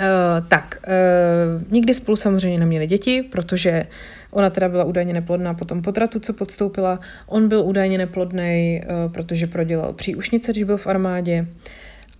Uh, 0.00 0.48
tak, 0.48 0.82
uh, 0.86 1.72
nikdy 1.72 1.94
spolu 1.94 2.16
samozřejmě 2.16 2.58
neměli 2.58 2.86
děti, 2.86 3.22
protože 3.22 3.86
ona 4.30 4.50
teda 4.50 4.68
byla 4.68 4.84
údajně 4.84 5.12
neplodná 5.12 5.54
po 5.54 5.64
tom 5.64 5.82
potratu, 5.82 6.20
co 6.20 6.32
podstoupila. 6.32 7.00
On 7.26 7.48
byl 7.48 7.60
údajně 7.60 7.98
neplodný, 7.98 8.82
uh, 8.82 9.12
protože 9.12 9.46
prodělal 9.46 9.92
příušnice, 9.92 10.52
když 10.52 10.64
byl 10.64 10.76
v 10.76 10.86
armádě, 10.86 11.46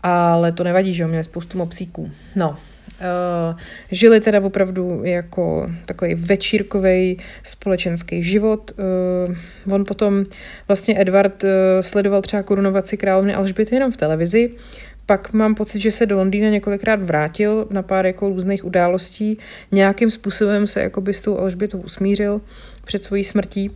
ale 0.05 0.53
to 0.53 0.65
nevadí, 0.65 0.95
že 0.95 1.05
on 1.05 1.11
měl 1.11 1.25
spoustu 1.25 1.59
mopsíků. 1.59 2.11
No, 2.37 2.57
Uh, 3.01 3.59
žili 3.91 4.21
teda 4.21 4.41
opravdu 4.41 5.05
jako 5.05 5.71
takový 5.87 6.15
večírkový 6.15 7.19
společenský 7.43 8.23
život. 8.23 8.73
Uh, 9.67 9.75
on 9.75 9.85
potom, 9.85 10.25
vlastně 10.69 11.01
Edward 11.01 11.45
uh, 11.45 11.51
sledoval 11.81 12.23
třeba 12.23 12.43
korunovaci 12.43 12.97
královny 12.97 13.35
Alžběty 13.35 13.75
jenom 13.75 13.93
v 13.93 13.97
televizi, 13.97 14.51
pak 15.07 15.33
mám 15.33 15.55
pocit, 15.55 15.81
že 15.81 15.91
se 15.91 16.07
do 16.07 16.17
Londýna 16.17 16.49
několikrát 16.49 17.03
vrátil 17.03 17.67
na 17.71 17.83
pár 17.83 18.07
jako 18.07 18.29
různých 18.29 18.65
událostí. 18.65 19.39
Nějakým 19.73 20.11
způsobem 20.11 20.67
se 20.67 20.81
jako 20.81 21.03
s 21.07 21.23
tou 21.23 21.39
Alžbětou 21.39 21.79
usmířil 21.79 22.41
před 22.85 23.03
svojí 23.03 23.25
smrtí, 23.25 23.71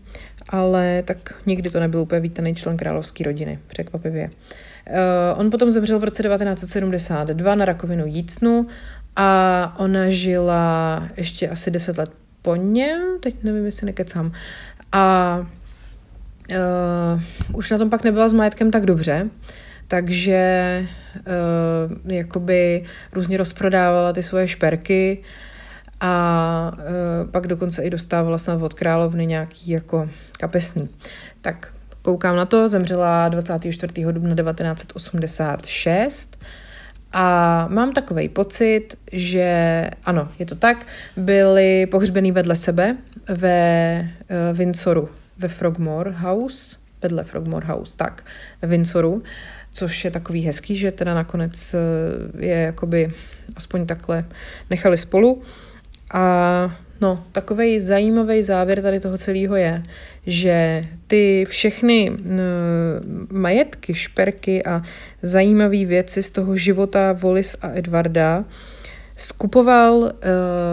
ale 0.49 1.03
tak 1.07 1.35
nikdy 1.47 1.71
to 1.71 1.81
nebyl 1.81 2.01
úplně 2.01 2.21
vítaný 2.21 2.55
člen 2.55 2.77
královské 2.77 3.25
rodiny, 3.25 3.59
překvapivě. 3.69 4.25
Uh, 4.25 4.31
on 5.37 5.51
potom 5.51 5.71
zemřel 5.71 5.99
v 5.99 6.05
roce 6.05 6.23
1972 6.23 7.55
na 7.55 7.65
rakovinu 7.65 8.07
jícnu 8.07 8.67
a 9.17 9.75
ona 9.79 10.11
žila 10.11 11.03
ještě 11.17 11.49
asi 11.49 11.71
10 11.71 11.99
let 11.99 12.11
po 12.43 12.57
něm, 12.57 13.01
teď 13.21 13.35
nevím, 13.43 13.67
jestli 13.67 13.87
nekecám. 13.87 14.33
A 14.93 15.47
uh, 16.51 17.57
už 17.57 17.71
na 17.71 17.79
tom 17.79 17.91
pak 17.91 18.05
nebyla 18.05 18.29
s 18.29 18.33
majetkem 18.33 18.71
tak 18.71 18.87
dobře, 18.87 19.29
takže 19.89 20.87
uh, 21.17 22.13
jakoby 22.13 22.85
různě 23.13 23.37
rozprodávala 23.37 24.13
ty 24.13 24.23
svoje 24.23 24.49
šperky 24.49 25.23
a 26.01 26.73
uh, 26.75 27.31
pak 27.31 27.47
dokonce 27.47 27.83
i 27.83 27.91
dostávala 27.91 28.39
snad 28.39 28.63
od 28.63 28.75
královny 28.75 29.27
nějaký 29.27 29.71
jako 29.71 30.11
kapesný. 30.39 30.89
Tak 31.41 31.73
koukám 32.09 32.37
na 32.37 32.47
to, 32.47 32.69
zemřela 32.69 33.29
24. 33.29 34.05
dubna 34.13 34.35
1986 34.35 36.39
a 37.13 37.69
mám 37.69 37.93
takový 37.93 38.29
pocit, 38.29 38.89
že 39.13 39.91
ano, 40.05 40.29
je 40.39 40.47
to 40.47 40.55
tak, 40.55 40.87
byli 41.17 41.87
pohřbený 41.87 42.33
vedle 42.33 42.57
sebe 42.57 42.97
ve 43.29 44.01
uh, 44.01 44.59
Windsoru, 44.59 45.09
ve 45.39 45.49
Frogmore 45.49 46.11
House, 46.11 46.77
vedle 47.03 47.25
Frogmore 47.25 47.67
House, 47.67 47.97
tak, 47.97 48.25
ve 48.63 48.69
Windsoru 48.69 49.23
což 49.73 50.05
je 50.05 50.11
takový 50.11 50.41
hezký, 50.41 50.77
že 50.77 50.93
teda 50.93 51.15
nakonec 51.15 51.75
eh, 51.75 52.47
je 52.47 52.59
jakoby 52.59 53.13
aspoň 53.57 53.87
takhle 53.87 54.25
nechali 54.71 54.99
spolu. 54.99 55.43
A 56.15 56.77
no, 57.01 57.25
takový 57.33 57.81
zajímavý 57.81 58.43
závěr 58.43 58.83
tady 58.83 59.01
toho 59.01 59.19
celého 59.19 59.57
je, 59.57 59.83
že 60.27 60.83
ty 61.07 61.45
všechny 61.49 62.13
majetky, 63.31 63.95
šperky 63.95 64.65
a 64.65 64.83
zajímavé 65.23 65.85
věci 65.85 66.23
z 66.23 66.31
toho 66.31 66.57
života 66.57 67.13
Volis 67.13 67.57
a 67.63 67.71
Edvarda 67.75 68.45
skupoval 69.17 69.97
uh, 69.99 70.11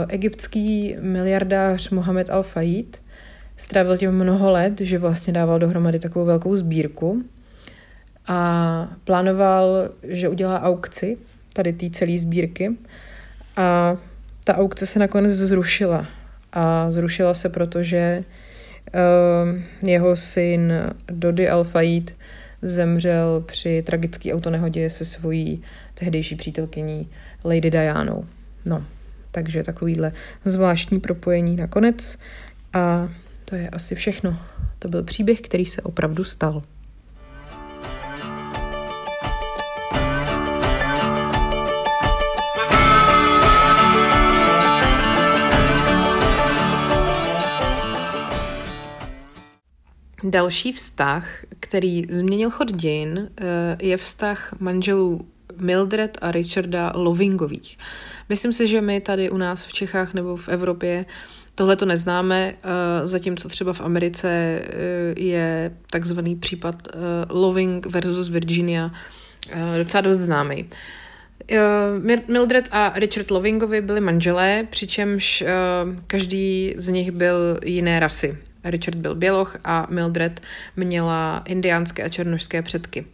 egyptský 0.09 0.95
miliardář 0.99 1.89
Mohamed 1.89 2.29
Al-Fayed. 2.29 2.85
Strávil 3.57 3.97
tím 3.97 4.11
mnoho 4.11 4.51
let, 4.51 4.73
že 4.79 4.97
vlastně 4.97 5.33
dával 5.33 5.59
dohromady 5.59 5.99
takovou 5.99 6.25
velkou 6.25 6.55
sbírku 6.55 7.23
a 8.27 8.89
plánoval, 9.03 9.89
že 10.03 10.29
udělá 10.29 10.61
aukci 10.61 11.17
tady 11.53 11.73
té 11.73 11.89
celé 11.89 12.17
sbírky 12.17 12.71
a 13.57 13.97
ta 14.45 14.57
aukce 14.57 14.85
se 14.85 14.99
nakonec 14.99 15.33
zrušila. 15.33 16.07
A 16.53 16.91
zrušila 16.91 17.33
se, 17.33 17.49
protože 17.49 18.23
uh, 18.23 19.89
jeho 19.89 20.15
syn 20.15 20.73
Dodi 21.11 21.49
al 21.49 21.67
zemřel 22.61 23.43
při 23.45 23.83
tragické 23.85 24.33
autonehodě 24.33 24.89
se 24.89 25.05
svojí 25.05 25.63
tehdejší 25.93 26.35
přítelkyní 26.35 27.09
Lady 27.43 27.71
Dianou. 27.71 28.25
No, 28.65 28.85
takže 29.31 29.63
takovýhle 29.63 30.11
zvláštní 30.45 30.99
propojení 30.99 31.55
nakonec. 31.55 32.17
A 32.73 33.09
to 33.45 33.55
je 33.55 33.69
asi 33.69 33.95
všechno. 33.95 34.39
To 34.79 34.87
byl 34.87 35.03
příběh, 35.03 35.41
který 35.41 35.65
se 35.65 35.81
opravdu 35.81 36.23
stal. 36.23 36.63
Další 50.27 50.71
vztah, 50.71 51.27
který 51.59 52.03
změnil 52.09 52.49
chod 52.49 52.71
dějin, 52.71 53.29
eh, 53.37 53.77
je 53.81 53.97
vztah 53.97 54.53
manželů 54.59 55.27
Mildred 55.57 56.17
a 56.21 56.31
Richarda 56.31 56.91
Lovingových. 56.95 57.77
Myslím 58.29 58.53
si, 58.53 58.67
že 58.67 58.81
my 58.81 59.01
tady 59.01 59.29
u 59.29 59.37
nás 59.37 59.65
v 59.65 59.73
Čechách 59.73 60.13
nebo 60.13 60.37
v 60.37 60.49
Evropě 60.49 61.05
tohle 61.55 61.75
to 61.75 61.85
neznáme, 61.85 62.55
eh, 62.63 63.07
zatímco 63.07 63.49
třeba 63.49 63.73
v 63.73 63.81
Americe 63.81 64.27
eh, 64.29 64.63
je 65.17 65.77
takzvaný 65.89 66.35
případ 66.35 66.75
Loving 67.29 67.85
versus 67.85 68.29
Virginia 68.29 68.91
docela 69.77 70.01
dost 70.01 70.17
známý. 70.17 70.69
Mildred 72.27 72.69
a 72.71 72.93
Richard 72.95 73.31
Lovingovi 73.31 73.81
byli 73.81 74.01
manželé, 74.01 74.67
přičemž 74.69 75.43
každý 76.07 76.73
z 76.77 76.89
nich 76.89 77.11
byl 77.11 77.59
jiné 77.65 77.99
rasy. 77.99 78.37
Richard 78.65 78.95
byl 78.95 79.15
běloch 79.15 79.57
a 79.63 79.87
Mildred 79.89 80.41
měla 80.75 81.41
indiánské 81.45 82.03
a 82.03 82.09
černožské 82.09 82.61
předky. 82.61 83.05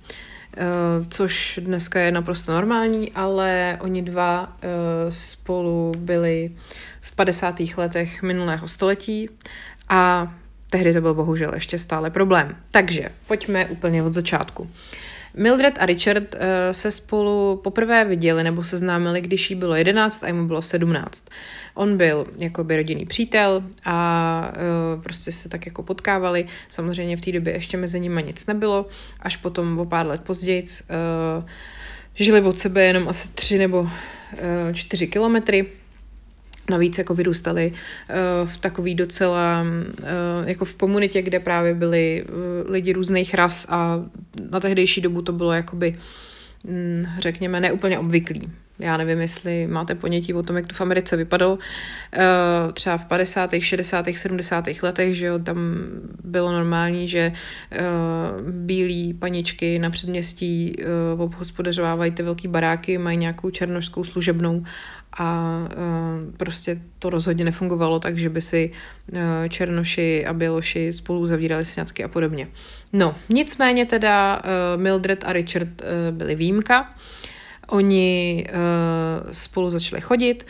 Eh, 0.57 0.61
což 1.09 1.59
dneska 1.63 1.99
je 1.99 2.11
naprosto 2.11 2.51
normální, 2.51 3.11
ale 3.11 3.77
oni 3.81 4.01
dva 4.01 4.57
eh, 4.61 4.67
spolu 5.11 5.91
byli 5.97 6.51
v 7.01 7.15
50. 7.15 7.59
letech 7.77 8.21
minulého 8.21 8.67
století 8.67 9.29
a 9.89 10.33
tehdy 10.69 10.93
to 10.93 11.01
byl 11.01 11.13
bohužel 11.13 11.51
ještě 11.53 11.79
stále 11.79 12.09
problém. 12.09 12.55
Takže 12.71 13.09
pojďme 13.27 13.65
úplně 13.65 14.03
od 14.03 14.13
začátku. 14.13 14.69
Mildred 15.33 15.77
a 15.79 15.85
Richard 15.85 16.35
uh, 16.35 16.41
se 16.71 16.91
spolu 16.91 17.59
poprvé 17.63 18.05
viděli 18.05 18.43
nebo 18.43 18.63
seznámili, 18.63 19.21
když 19.21 19.49
jí 19.49 19.55
bylo 19.55 19.75
11 19.75 20.23
a 20.23 20.27
jemu 20.27 20.47
bylo 20.47 20.61
17. 20.61 21.23
On 21.75 21.97
byl 21.97 22.25
jakoby 22.39 22.75
rodinný 22.75 23.05
přítel 23.05 23.63
a 23.85 24.53
uh, 24.95 25.03
prostě 25.03 25.31
se 25.31 25.49
tak 25.49 25.65
jako 25.65 25.83
potkávali. 25.83 26.45
Samozřejmě 26.69 27.17
v 27.17 27.21
té 27.21 27.31
době 27.31 27.53
ještě 27.53 27.77
mezi 27.77 27.99
nimi 27.99 28.23
nic 28.23 28.45
nebylo. 28.45 28.85
Až 29.19 29.37
potom 29.37 29.79
o 29.79 29.85
pár 29.85 30.07
let 30.07 30.21
později 30.21 30.63
uh, 30.63 31.49
žili 32.13 32.41
od 32.41 32.59
sebe 32.59 32.83
jenom 32.83 33.09
asi 33.09 33.27
tři 33.27 33.57
nebo 33.57 33.81
uh, 33.81 33.89
čtyři 34.73 35.07
kilometry 35.07 35.80
Navíc 36.69 36.97
jako 36.97 37.15
vyrůstali 37.15 37.71
uh, 37.71 38.49
v 38.49 38.57
takový 38.57 38.95
docela, 38.95 39.61
uh, 39.61 40.07
jako 40.45 40.65
v 40.65 40.75
komunitě, 40.75 41.21
kde 41.21 41.39
právě 41.39 41.73
byli 41.73 42.25
uh, 42.25 42.71
lidi 42.71 42.93
různých 42.93 43.33
ras 43.33 43.67
a 43.69 44.05
na 44.51 44.59
tehdejší 44.59 45.01
dobu 45.01 45.21
to 45.21 45.31
bylo 45.31 45.53
jakoby, 45.53 45.95
um, 46.63 47.05
řekněme, 47.19 47.59
neúplně 47.59 47.99
obvyklý. 47.99 48.51
Já 48.79 48.97
nevím, 48.97 49.21
jestli 49.21 49.67
máte 49.67 49.95
ponětí 49.95 50.33
o 50.33 50.43
tom, 50.43 50.55
jak 50.55 50.67
to 50.67 50.75
v 50.75 50.81
Americe 50.81 51.17
vypadalo. 51.17 51.57
Třeba 52.73 52.97
v 52.97 53.05
50., 53.05 53.51
60., 53.59 54.05
70. 54.15 54.65
letech, 54.81 55.15
že 55.15 55.25
jo, 55.25 55.39
tam 55.39 55.57
bylo 56.23 56.51
normální, 56.51 57.07
že 57.07 57.31
bílí 58.51 59.13
paničky 59.13 59.79
na 59.79 59.89
předměstí 59.89 60.75
obhospodařovávají 61.17 62.11
ty 62.11 62.23
velké 62.23 62.47
baráky, 62.47 62.97
mají 62.97 63.17
nějakou 63.17 63.49
černožskou 63.49 64.03
služebnou 64.03 64.63
a 65.19 65.59
uh, 65.63 66.35
prostě 66.37 66.81
to 66.99 67.09
rozhodně 67.09 67.45
nefungovalo 67.45 67.99
tak, 67.99 68.17
že 68.17 68.29
by 68.29 68.41
si 68.41 68.71
uh, 69.11 69.19
černoši 69.49 70.25
a 70.25 70.33
běloši 70.33 70.93
spolu 70.93 71.25
zavírali 71.25 71.65
sňatky 71.65 72.03
a 72.03 72.07
podobně. 72.07 72.47
No, 72.93 73.15
nicméně 73.29 73.85
teda 73.85 74.41
uh, 74.43 74.81
Mildred 74.81 75.23
a 75.23 75.33
Richard 75.33 75.81
byli 76.11 76.35
výjimka. 76.35 76.95
Oni 77.67 78.45
spolu 79.31 79.69
začali 79.69 80.01
chodit, 80.01 80.47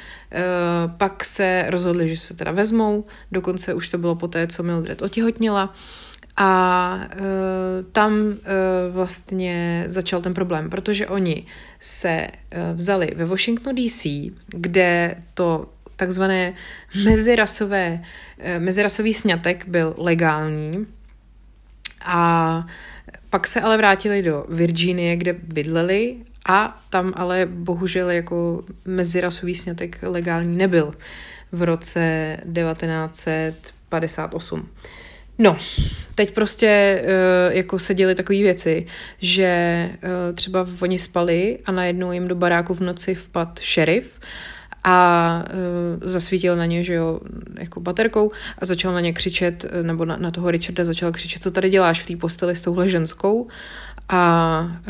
pak 0.97 1.26
se 1.26 1.65
rozhodli, 1.67 2.10
že 2.10 2.17
se 2.17 2.34
teda 2.34 2.52
vezmou, 2.52 3.06
dokonce 3.32 3.74
už 3.74 3.89
to 3.89 3.97
bylo 3.97 4.15
po 4.15 4.28
té, 4.28 4.47
co 4.47 4.63
Mildred 4.63 5.02
otěhotnila. 5.02 5.74
A 6.43 7.10
uh, 7.13 7.21
tam 7.91 8.13
uh, 8.13 8.36
vlastně 8.91 9.84
začal 9.88 10.21
ten 10.21 10.34
problém, 10.34 10.69
protože 10.69 11.08
oni 11.08 11.45
se 11.80 12.27
uh, 12.27 12.77
vzali 12.77 13.12
ve 13.15 13.25
Washingtonu 13.25 13.75
DC, 13.75 14.06
kde 14.47 15.15
to 15.34 15.69
takzvané 15.95 16.54
mezirasové, 17.06 18.01
uh, 18.01 18.06
mezirasový 18.63 19.13
sňatek 19.13 19.67
byl 19.67 19.93
legální 19.97 20.88
a 22.06 22.65
pak 23.30 23.47
se 23.47 23.62
ale 23.62 23.77
vrátili 23.77 24.21
do 24.21 24.45
Virginie, 24.49 25.15
kde 25.15 25.34
bydleli 25.34 26.15
a 26.45 26.80
tam 26.89 27.13
ale 27.15 27.45
bohužel 27.45 28.10
jako 28.10 28.63
mezirasový 28.86 29.56
snětek 29.56 29.99
legální 30.01 30.58
nebyl 30.58 30.93
v 31.51 31.63
roce 31.63 32.38
1958. 32.54 34.69
No, 35.41 35.58
teď 36.15 36.32
prostě 36.34 37.01
uh, 37.04 37.56
jako 37.58 37.80
se 37.80 37.93
děly 37.93 38.15
takové 38.15 38.39
věci, 38.39 38.86
že 39.19 39.89
uh, 40.04 40.36
třeba 40.36 40.67
oni 40.82 40.99
spali 40.99 41.60
a 41.65 41.71
najednou 41.71 42.12
jim 42.12 42.27
do 42.27 42.36
baráku 42.36 42.73
v 42.73 42.80
noci 42.80 43.15
vpad 43.15 43.60
šerif 43.60 44.19
a 44.84 45.43
uh, 46.01 46.10
zasvítil 46.10 46.56
na 46.56 46.65
ně, 46.65 46.84
že 46.84 46.93
jo, 46.93 47.19
jako 47.60 47.80
baterkou 47.80 48.32
a 48.58 48.65
začal 48.65 48.93
na 48.93 48.99
ně 48.99 49.13
křičet, 49.13 49.65
nebo 49.82 50.06
na, 50.06 50.17
na 50.17 50.32
toho 50.32 50.51
Richarda 50.51 50.86
začal 50.86 51.12
křičet, 51.12 51.43
co 51.43 51.51
tady 51.51 51.69
děláš 51.69 52.01
v 52.01 52.08
té 52.08 52.15
posteli 52.15 52.56
s 52.56 52.62
touhle 52.62 52.89
ženskou? 52.89 53.47
A 54.10 54.82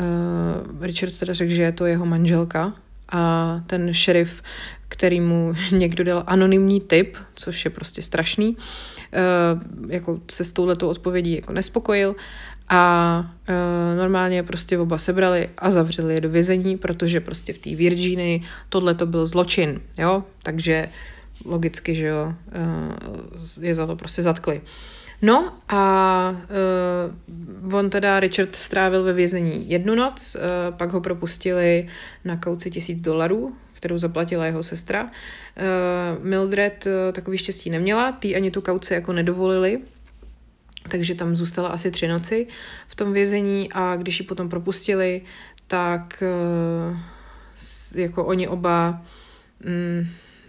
uh, 0.78 0.84
Richard 0.84 1.18
teda 1.18 1.34
řekl, 1.34 1.52
že 1.52 1.62
je 1.62 1.72
to 1.72 1.86
jeho 1.86 2.06
manželka 2.06 2.72
a 3.12 3.60
ten 3.66 3.94
šerif, 3.94 4.42
který 4.88 5.20
mu 5.20 5.54
někdo 5.72 6.04
dal 6.04 6.24
anonymní 6.26 6.80
tip, 6.80 7.16
což 7.34 7.64
je 7.64 7.70
prostě 7.70 8.02
strašný, 8.02 8.56
uh, 8.56 9.90
jako 9.90 10.20
se 10.30 10.44
s 10.44 10.52
touhletou 10.52 10.88
odpovědí 10.88 11.34
jako 11.34 11.52
nespokojil 11.52 12.16
a 12.68 13.24
uh, 13.48 13.98
normálně 13.98 14.42
prostě 14.42 14.78
oba 14.78 14.98
sebrali 14.98 15.48
a 15.58 15.70
zavřeli 15.70 16.14
je 16.14 16.20
do 16.20 16.28
vězení, 16.28 16.76
protože 16.76 17.20
prostě 17.20 17.52
v 17.52 17.58
té 17.58 17.74
Virginii 17.74 18.42
tohle 18.68 18.94
to 18.94 19.06
byl 19.06 19.26
zločin, 19.26 19.80
jo, 19.98 20.24
takže 20.42 20.88
logicky, 21.44 21.94
že 21.94 22.06
jo, 22.06 22.34
uh, 23.56 23.64
je 23.64 23.74
za 23.74 23.86
to 23.86 23.96
prostě 23.96 24.22
zatkli. 24.22 24.60
No 25.22 25.54
a 25.68 26.36
uh, 27.64 27.74
on 27.74 27.90
teda, 27.90 28.20
Richard, 28.20 28.56
strávil 28.56 29.02
ve 29.02 29.12
vězení 29.12 29.70
jednu 29.70 29.94
noc, 29.94 30.36
uh, 30.36 30.76
pak 30.76 30.92
ho 30.92 31.00
propustili 31.00 31.88
na 32.24 32.36
kauci 32.36 32.70
tisíc 32.70 33.00
dolarů, 33.00 33.56
kterou 33.72 33.98
zaplatila 33.98 34.46
jeho 34.46 34.62
sestra. 34.62 35.04
Uh, 35.04 36.24
Mildred 36.24 36.86
uh, 36.86 36.92
takový 37.12 37.38
štěstí 37.38 37.70
neměla, 37.70 38.12
tý 38.12 38.36
ani 38.36 38.50
tu 38.50 38.60
kauci 38.60 38.94
jako 38.94 39.12
nedovolili, 39.12 39.80
takže 40.88 41.14
tam 41.14 41.36
zůstala 41.36 41.68
asi 41.68 41.90
tři 41.90 42.08
noci 42.08 42.46
v 42.88 42.94
tom 42.94 43.12
vězení 43.12 43.68
a 43.72 43.96
když 43.96 44.20
ji 44.20 44.26
potom 44.26 44.48
propustili, 44.48 45.22
tak 45.66 46.22
uh, 46.90 46.98
jako 47.94 48.24
oni 48.24 48.48
oba 48.48 49.02
mm, 49.64 50.06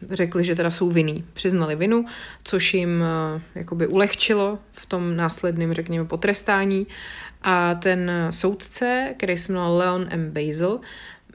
řekli, 0.10 0.44
že 0.44 0.56
teda 0.56 0.72
jsou 0.72 0.89
vinný. 0.89 1.24
Přiznali 1.34 1.76
vinu, 1.76 2.06
což 2.44 2.74
jim 2.74 3.04
eh, 3.04 3.42
jakoby 3.56 3.88
ulehčilo 3.88 4.60
v 4.72 4.86
tom 4.86 5.16
následném, 5.16 5.74
řekněme, 5.74 6.06
potrestání. 6.06 6.88
A 7.42 7.76
ten 7.76 8.12
soudce, 8.30 9.13
který 9.18 9.38
se 9.38 9.52
jmenoval 9.52 9.78
Leon 9.78 10.08
M. 10.10 10.32
Basil, 10.32 10.80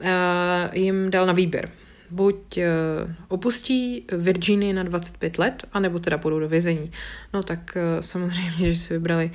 eh, 0.01 0.79
jim 0.79 1.11
dal 1.11 1.25
na 1.25 1.33
výběr. 1.33 1.69
Buď 2.11 2.57
eh, 2.57 2.67
opustí 3.27 4.05
Virginii 4.11 4.73
na 4.73 4.83
25 4.83 5.37
let, 5.37 5.63
anebo 5.73 5.99
teda 5.99 6.17
půjdou 6.17 6.39
do 6.39 6.49
vězení. 6.49 6.91
No 7.33 7.43
tak 7.43 7.77
samozřejmě, 8.01 8.73
že 8.73 8.79
si 8.79 8.93
vybrali 8.93 9.31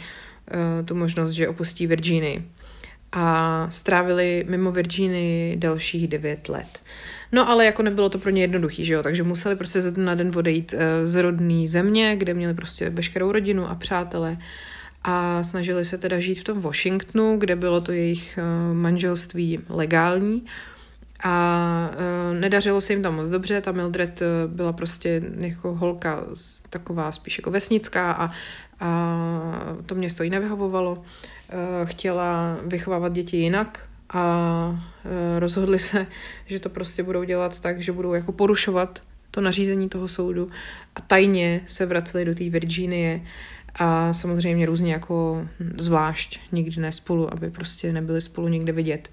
tu 0.85 0.94
možnost, 0.94 1.31
že 1.31 1.49
opustí 1.49 1.87
Virginii. 1.87 2.51
A 3.16 3.66
strávili 3.70 4.44
mimo 4.48 4.72
Virginii 4.72 5.57
dalších 5.57 6.09
9 6.09 6.48
let. 6.48 6.81
No 7.33 7.48
ale 7.48 7.64
jako 7.64 7.83
nebylo 7.83 8.09
to 8.09 8.18
pro 8.18 8.31
ně 8.31 8.42
jednoduchý, 8.42 8.85
že 8.85 8.92
jo, 8.92 9.03
takže 9.03 9.22
museli 9.22 9.57
prostě 9.57 9.81
ze 9.81 9.90
na 9.90 10.14
den 10.14 10.31
odejít 10.37 10.74
eh, 10.77 11.07
z 11.07 11.22
rodné 11.22 11.68
země, 11.68 12.16
kde 12.16 12.35
měli 12.35 12.55
prostě 12.55 12.90
veškerou 12.90 13.33
rodinu 13.33 13.70
a 13.70 13.74
přátele 13.74 14.38
a 15.05 15.44
snažili 15.44 15.85
se 15.85 15.98
teda 15.98 16.18
žít 16.18 16.40
v 16.40 16.44
tom 16.44 16.61
Washingtonu, 16.61 17.37
kde 17.38 17.57
bylo 17.57 17.81
to 17.81 17.92
jejich 17.92 18.38
eh, 18.38 18.74
manželství 18.74 19.61
legální 19.68 20.42
a 21.27 21.90
uh, 21.92 22.38
nedařilo 22.38 22.81
se 22.81 22.92
jim 22.92 23.03
tam 23.03 23.14
moc 23.14 23.29
dobře, 23.29 23.61
ta 23.61 23.72
Mildred 23.72 24.20
byla 24.46 24.72
prostě 24.72 25.22
jako 25.38 25.74
holka 25.74 26.24
taková 26.70 27.12
spíš 27.12 27.38
jako 27.38 27.50
vesnická 27.50 28.12
a, 28.12 28.31
a 28.81 29.70
to 29.87 29.94
město 29.94 30.22
jí 30.22 30.31
nevyhovovalo. 30.31 31.03
Uh, 31.55 31.88
chtěla 31.88 32.59
vychovávat 32.67 33.12
děti 33.12 33.37
jinak, 33.37 33.88
a 34.14 34.85
e, 35.05 35.40
rozhodli 35.40 35.79
se, 35.79 36.07
že 36.47 36.61
to 36.61 36.69
prostě 36.69 37.03
budou 37.03 37.25
dělat 37.25 37.59
tak, 37.59 37.83
že 37.83 37.93
budou 37.93 38.14
jako 38.14 38.33
porušovat 38.33 39.03
to 39.31 39.40
nařízení 39.40 39.88
toho 39.88 40.09
soudu 40.09 40.49
a 40.95 41.01
tajně 41.01 41.61
se 41.67 41.87
vraceli 41.87 42.25
do 42.25 42.35
té 42.35 42.51
Virginie 42.51 43.21
a 43.75 44.12
samozřejmě 44.12 44.67
různě 44.67 44.93
jako 44.93 45.49
zvlášť, 45.79 46.40
nikdy 46.53 46.81
ne 46.81 46.93
spolu, 46.93 47.33
aby 47.33 47.51
prostě 47.51 47.93
nebyli 47.93 48.23
spolu 48.23 48.49
nikde 48.49 48.73
vidět. 48.73 49.09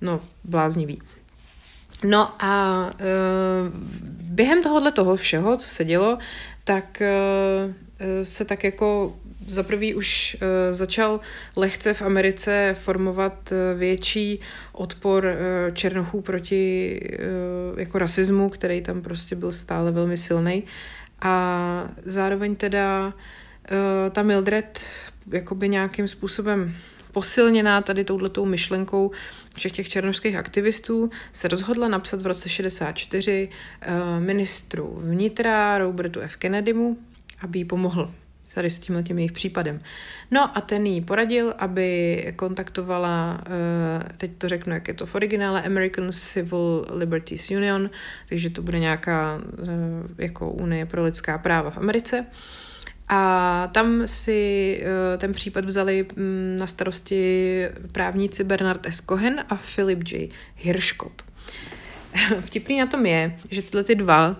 No, 0.00 0.20
bláznivý. 0.44 1.02
No 2.04 2.44
a 2.44 2.90
e, 3.00 3.04
během 4.22 4.62
tohohle 4.62 4.92
toho 4.92 5.16
všeho, 5.16 5.56
co 5.56 5.66
se 5.66 5.84
dělo, 5.84 6.18
tak 6.64 7.02
e, 7.02 7.14
se 8.22 8.44
tak 8.44 8.64
jako 8.64 9.16
za 9.46 9.62
prvý 9.62 9.94
už 9.94 10.36
uh, 10.36 10.48
začal 10.70 11.20
lehce 11.56 11.94
v 11.94 12.02
Americe 12.02 12.76
formovat 12.78 13.52
uh, 13.52 13.78
větší 13.78 14.40
odpor 14.72 15.24
uh, 15.24 15.74
černochů 15.74 16.20
proti 16.20 17.00
jako 17.76 17.98
rasismu, 17.98 18.48
který 18.48 18.80
tam 18.80 19.02
prostě 19.02 19.36
byl 19.36 19.52
stále 19.52 19.90
velmi 19.90 20.16
silný. 20.16 20.64
A 21.22 21.88
zároveň 22.04 22.56
teda 22.56 23.12
ta 24.12 24.22
Mildred 24.22 24.84
jakoby 25.32 25.68
nějakým 25.68 26.08
způsobem 26.08 26.74
posilněná 27.12 27.80
tady 27.80 28.04
touhletou 28.04 28.44
myšlenkou 28.44 29.10
všech 29.56 29.72
těch 29.72 29.88
černožských 29.88 30.36
aktivistů, 30.36 31.10
se 31.32 31.48
rozhodla 31.48 31.88
napsat 31.88 32.22
v 32.22 32.26
roce 32.26 32.48
64 32.48 33.48
uh, 33.48 33.94
ministru 34.20 34.98
vnitra 35.02 35.78
Robertu 35.78 36.20
F. 36.20 36.36
Kennedymu, 36.36 36.98
aby 37.42 37.58
jí 37.58 37.64
pomohl 37.64 38.10
tady 38.54 38.70
s 38.70 38.80
tímhle 38.80 39.02
tím 39.02 39.18
jejich 39.18 39.32
případem. 39.32 39.80
No 40.30 40.58
a 40.58 40.60
ten 40.60 40.86
jí 40.86 41.00
poradil, 41.00 41.54
aby 41.58 42.32
kontaktovala, 42.36 43.40
eh, 43.46 44.14
teď 44.16 44.30
to 44.38 44.48
řeknu, 44.48 44.74
jak 44.74 44.88
je 44.88 44.94
to 44.94 45.06
v 45.06 45.14
originále, 45.14 45.62
American 45.62 46.12
Civil 46.12 46.86
Liberties 46.90 47.50
Union, 47.50 47.90
takže 48.28 48.50
to 48.50 48.62
bude 48.62 48.78
nějaká 48.78 49.40
eh, 49.62 50.24
jako 50.24 50.50
unie 50.50 50.86
pro 50.86 51.02
lidská 51.02 51.38
práva 51.38 51.70
v 51.70 51.78
Americe. 51.78 52.26
A 53.08 53.70
tam 53.74 54.02
si 54.06 54.80
eh, 54.82 55.18
ten 55.18 55.32
případ 55.32 55.64
vzali 55.64 56.06
mm, 56.16 56.56
na 56.58 56.66
starosti 56.66 57.68
právníci 57.92 58.44
Bernard 58.44 58.86
S. 58.86 59.00
Cohen 59.00 59.44
a 59.48 59.56
Philip 59.74 60.08
J. 60.08 60.28
Hirschkop. 60.54 61.22
Vtipný 62.40 62.78
na 62.78 62.86
tom 62.86 63.06
je, 63.06 63.38
že 63.50 63.62
tyhle 63.62 63.84
ty 63.84 63.94
dva 63.94 64.28
uh, 64.28 64.36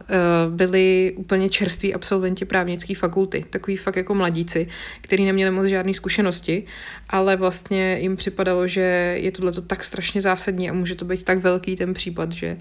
byli 0.48 1.14
úplně 1.16 1.48
čerství 1.48 1.94
absolventi 1.94 2.44
právnické 2.44 2.94
fakulty, 2.94 3.44
takový 3.50 3.76
fakt 3.76 3.96
jako 3.96 4.14
mladíci, 4.14 4.68
kteří 5.00 5.24
neměli 5.24 5.50
moc 5.50 5.66
žádné 5.66 5.94
zkušenosti, 5.94 6.64
ale 7.08 7.36
vlastně 7.36 7.98
jim 8.00 8.16
připadalo, 8.16 8.66
že 8.66 9.16
je 9.20 9.32
tohle 9.32 9.52
tak 9.52 9.84
strašně 9.84 10.20
zásadní 10.20 10.70
a 10.70 10.72
může 10.72 10.94
to 10.94 11.04
být 11.04 11.22
tak 11.22 11.38
velký 11.38 11.76
ten 11.76 11.94
případ, 11.94 12.32
že 12.32 12.58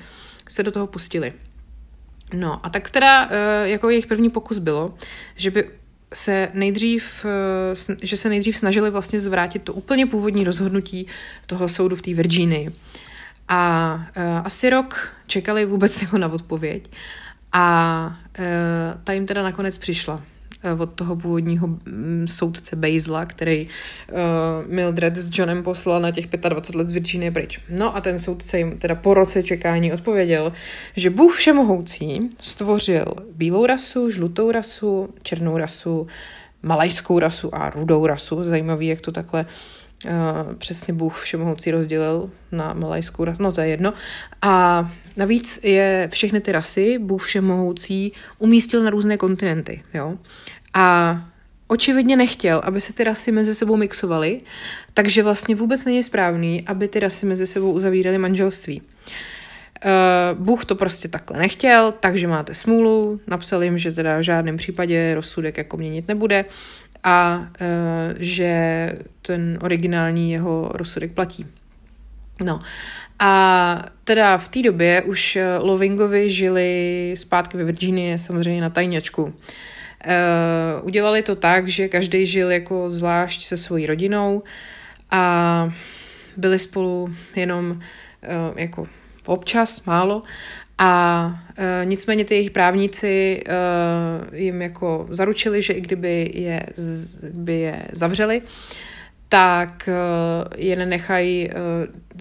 se 0.50 0.64
do 0.64 0.72
toho 0.72 0.88
pustili. 0.88 1.34
No 2.34 2.66
a 2.66 2.70
tak 2.70 2.90
teda 2.90 3.30
jako 3.64 3.90
jejich 3.90 4.08
první 4.08 4.30
pokus 4.30 4.58
bylo, 4.58 4.94
že 5.36 5.52
by 5.52 5.64
se 6.14 6.48
nejdřív, 6.54 7.26
že 8.04 8.18
se 8.18 8.30
nejdřív 8.30 8.58
snažili 8.58 8.90
vlastně 8.90 9.20
zvrátit 9.20 9.64
to 9.64 9.74
úplně 9.74 10.06
původní 10.06 10.44
rozhodnutí 10.44 11.08
toho 11.46 11.70
soudu 11.70 11.96
v 11.96 12.02
té 12.02 12.14
Virginii. 12.14 12.72
A 13.50 14.06
asi 14.44 14.70
rok 14.70 15.14
čekali 15.28 15.66
vůbec 15.66 16.02
jako 16.02 16.18
na 16.18 16.28
odpověď 16.28 16.92
a 17.54 18.18
ta 19.04 19.14
jim 19.14 19.26
teda 19.26 19.44
nakonec 19.44 19.78
přišla. 19.78 20.22
Eh, 20.64 20.74
od 20.74 20.94
toho 20.94 21.16
původního 21.16 21.68
mm, 21.68 22.26
soudce 22.30 22.76
Bazela, 22.76 23.26
který 23.26 23.68
uh, 23.68 24.18
Mildred 24.74 25.16
s 25.16 25.38
Johnem 25.38 25.64
poslal 25.64 26.02
na 26.02 26.12
těch 26.12 26.28
25 26.28 26.76
let 26.76 26.88
z 26.88 26.92
Virginie 26.92 27.32
pryč. 27.32 27.60
No 27.70 27.96
a 27.96 28.02
ten 28.02 28.20
soudce 28.20 28.58
jim 28.58 28.78
teda 28.78 28.96
po 28.96 29.14
roce 29.14 29.44
čekání 29.44 29.94
odpověděl, 29.94 30.54
že 30.96 31.10
Bůh 31.10 31.38
všemohoucí 31.38 32.30
stvořil 32.42 33.06
bílou 33.36 33.66
rasu, 33.66 34.10
žlutou 34.10 34.52
rasu, 34.52 35.10
černou 35.22 35.58
rasu, 35.58 36.08
malajskou 36.64 37.20
rasu 37.20 37.56
a 37.56 37.70
rudou 37.70 38.06
rasu. 38.06 38.44
Zajímavý, 38.44 38.88
jak 38.88 39.02
to 39.02 39.12
takhle 39.12 39.46
Uh, 39.46 39.79
přesně 40.58 40.94
Bůh 40.94 41.22
všemohoucí 41.22 41.72
rozdělil 41.72 42.30
na 42.52 42.74
malajskou 42.74 43.24
rasu, 43.24 43.44
no 43.44 43.52
to 43.52 43.62
je 43.62 43.68
jedno. 43.68 43.94
A 44.42 44.92
navíc 45.18 45.60
je 45.64 46.10
všechny 46.12 46.42
ty 46.42 46.52
rasy 46.52 46.98
Bůh 47.00 47.24
všemohoucí 47.24 48.12
umístil 48.38 48.84
na 48.84 48.90
různé 48.90 49.18
kontinenty, 49.18 49.84
jo. 49.94 50.18
A 50.74 51.18
očividně 51.68 52.16
nechtěl, 52.16 52.62
aby 52.64 52.82
se 52.82 52.94
ty 52.94 53.04
rasy 53.04 53.32
mezi 53.32 53.56
sebou 53.56 53.76
mixovaly, 53.76 54.42
takže 54.94 55.24
vlastně 55.24 55.56
vůbec 55.56 55.86
není 55.86 56.04
správný, 56.04 56.64
aby 56.68 56.88
ty 56.88 57.00
rasy 57.00 57.26
mezi 57.26 57.48
sebou 57.48 57.72
uzavíraly 57.72 58.18
manželství. 58.18 58.82
Uh, 59.86 60.46
Bůh 60.46 60.66
to 60.66 60.76
prostě 60.76 61.08
takhle 61.08 61.40
nechtěl, 61.40 61.94
takže 62.00 62.28
máte 62.28 62.54
smůlu, 62.54 63.22
napsal 63.28 63.64
jim, 63.64 63.78
že 63.78 63.92
teda 63.92 64.18
v 64.18 64.22
žádném 64.22 64.58
případě 64.58 65.16
rozsudek 65.16 65.58
jako 65.58 65.78
měnit 65.78 66.08
nebude 66.08 66.46
a 67.04 67.40
uh, 67.40 67.46
že 68.20 68.94
ten 69.22 69.60
originální 69.62 70.32
jeho 70.32 70.70
rozsudek 70.74 71.12
platí. 71.12 71.46
No 72.44 72.60
a 73.20 73.86
teda 74.04 74.38
v 74.38 74.48
té 74.48 74.62
době 74.62 75.02
už 75.02 75.38
Lovingovi 75.60 76.30
žili 76.30 77.14
zpátky 77.18 77.58
ve 77.58 77.64
Virginii, 77.64 78.20
samozřejmě 78.20 78.62
na 78.62 78.70
tajňačku. 78.70 79.24
Uh, 79.24 79.32
udělali 80.82 81.22
to 81.22 81.36
tak, 81.36 81.68
že 81.68 81.88
každý 81.88 82.26
žil 82.26 82.52
jako 82.52 82.90
zvlášť 82.90 83.44
se 83.44 83.58
svojí 83.58 83.86
rodinou 83.86 84.44
a 85.12 85.74
byli 86.38 86.60
spolu 86.60 87.14
jenom 87.36 87.72
uh, 87.72 87.80
jako 88.56 88.88
občas, 89.26 89.86
málo 89.86 90.22
a 90.82 91.26
uh, 91.58 91.90
nicméně 91.90 92.26
ty 92.26 92.36
jejich 92.36 92.52
právníci 92.52 93.44
uh, 93.48 94.36
jim 94.36 94.62
jako 94.62 95.08
zaručili, 95.10 95.62
že 95.62 95.74
i 95.74 95.82
kdyby 95.82 96.32
je, 96.34 96.66
z, 96.76 97.16
by 97.24 97.54
je 97.54 97.86
zavřeli, 97.92 98.42
tak 99.30 99.90
uh, 99.90 100.54
je 100.58 100.76
nenechají 100.76 101.50
uh, 101.50 101.56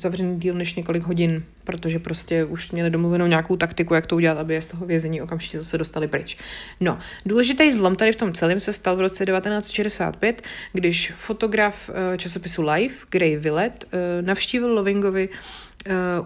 zavřený 0.00 0.40
díl 0.40 0.54
než 0.54 0.74
několik 0.74 1.02
hodin, 1.02 1.44
protože 1.64 1.98
prostě 1.98 2.44
už 2.44 2.70
měli 2.70 2.90
domluvenou 2.90 3.26
nějakou 3.26 3.56
taktiku, 3.56 3.94
jak 3.94 4.06
to 4.06 4.16
udělat, 4.16 4.38
aby 4.38 4.54
je 4.54 4.62
z 4.62 4.68
toho 4.68 4.86
vězení 4.86 5.22
okamžitě 5.22 5.58
zase 5.58 5.78
dostali 5.78 6.08
pryč. 6.08 6.36
No, 6.80 6.98
důležitý 7.26 7.72
zlom 7.72 7.96
tady 7.96 8.12
v 8.12 8.16
tom 8.16 8.32
celém 8.32 8.60
se 8.60 8.72
stal 8.72 8.96
v 8.96 9.00
roce 9.00 9.26
1965, 9.26 10.42
když 10.72 11.12
fotograf 11.16 11.88
uh, 11.88 12.16
časopisu 12.16 12.62
Life, 12.62 13.06
Gray 13.10 13.36
Willett, 13.36 13.84
uh, 13.84 14.26
navštívil 14.26 14.74
Lovingovi 14.74 15.28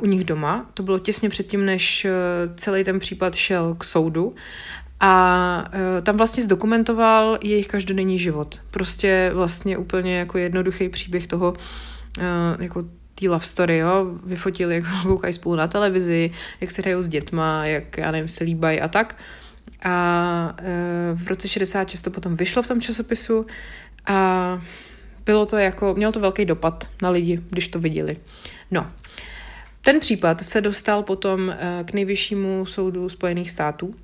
u 0.01 0.07
nich 0.07 0.25
doma. 0.25 0.71
To 0.75 0.83
bylo 0.83 0.99
těsně 0.99 1.29
předtím, 1.29 1.67
než 1.67 2.05
uh, 2.05 2.55
celý 2.57 2.85
ten 2.85 2.99
případ 2.99 3.35
šel 3.35 3.75
k 3.75 3.85
soudu. 3.85 4.35
A 5.01 5.65
uh, 5.69 6.05
tam 6.05 6.17
vlastně 6.17 6.43
zdokumentoval 6.43 7.39
jejich 7.43 7.69
každodenní 7.69 8.19
život. 8.19 8.61
Prostě 8.71 9.31
vlastně 9.35 9.79
úplně 9.79 10.19
jako 10.19 10.39
jednoduchý 10.39 10.89
příběh 10.89 11.27
toho, 11.27 11.55
jako 12.59 12.85
té 13.15 13.29
love 13.29 13.45
story, 13.45 13.79
jo, 13.79 14.19
vyfotili, 14.25 14.75
jak 14.75 14.85
koukají 15.03 15.33
spolu 15.33 15.57
na 15.57 15.67
televizi, 15.67 16.31
jak 16.61 16.71
se 16.71 16.83
hrajou 16.83 17.03
s 17.03 17.09
dětma, 17.09 17.67
jak, 17.67 17.99
já 17.99 18.11
nevím, 18.11 18.29
se 18.29 18.45
líbají 18.45 18.81
a 18.81 18.89
tak. 18.89 19.17
A 19.85 20.57
v 21.15 21.29
roce 21.29 21.49
66 21.49 22.01
to 22.01 22.11
potom 22.11 22.37
vyšlo 22.37 22.63
v 22.63 22.69
tom 22.69 22.81
časopisu 22.81 23.47
a 24.07 24.59
bylo 25.27 25.47
to 25.47 25.57
jako, 25.57 25.95
mělo 25.95 26.13
to 26.13 26.21
velký 26.21 26.45
dopad 26.45 26.91
na 27.03 27.11
lidi, 27.11 27.39
když 27.51 27.69
to 27.69 27.79
viděli. 27.79 28.17
No, 28.71 28.91
ten 29.83 30.01
případ 30.01 30.45
se 30.45 30.61
dostal 30.61 31.03
potom 31.03 31.49
uh, 31.49 31.55
k 31.85 31.93
nejvyššímu 31.93 32.67
soudu 32.67 33.09
Spojených 33.09 33.51
států 33.51 33.87
uh, 33.87 33.95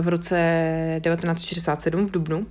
v 0.00 0.08
roce 0.08 1.00
1967 1.04 2.06
v 2.06 2.10
Dubnu. 2.10 2.46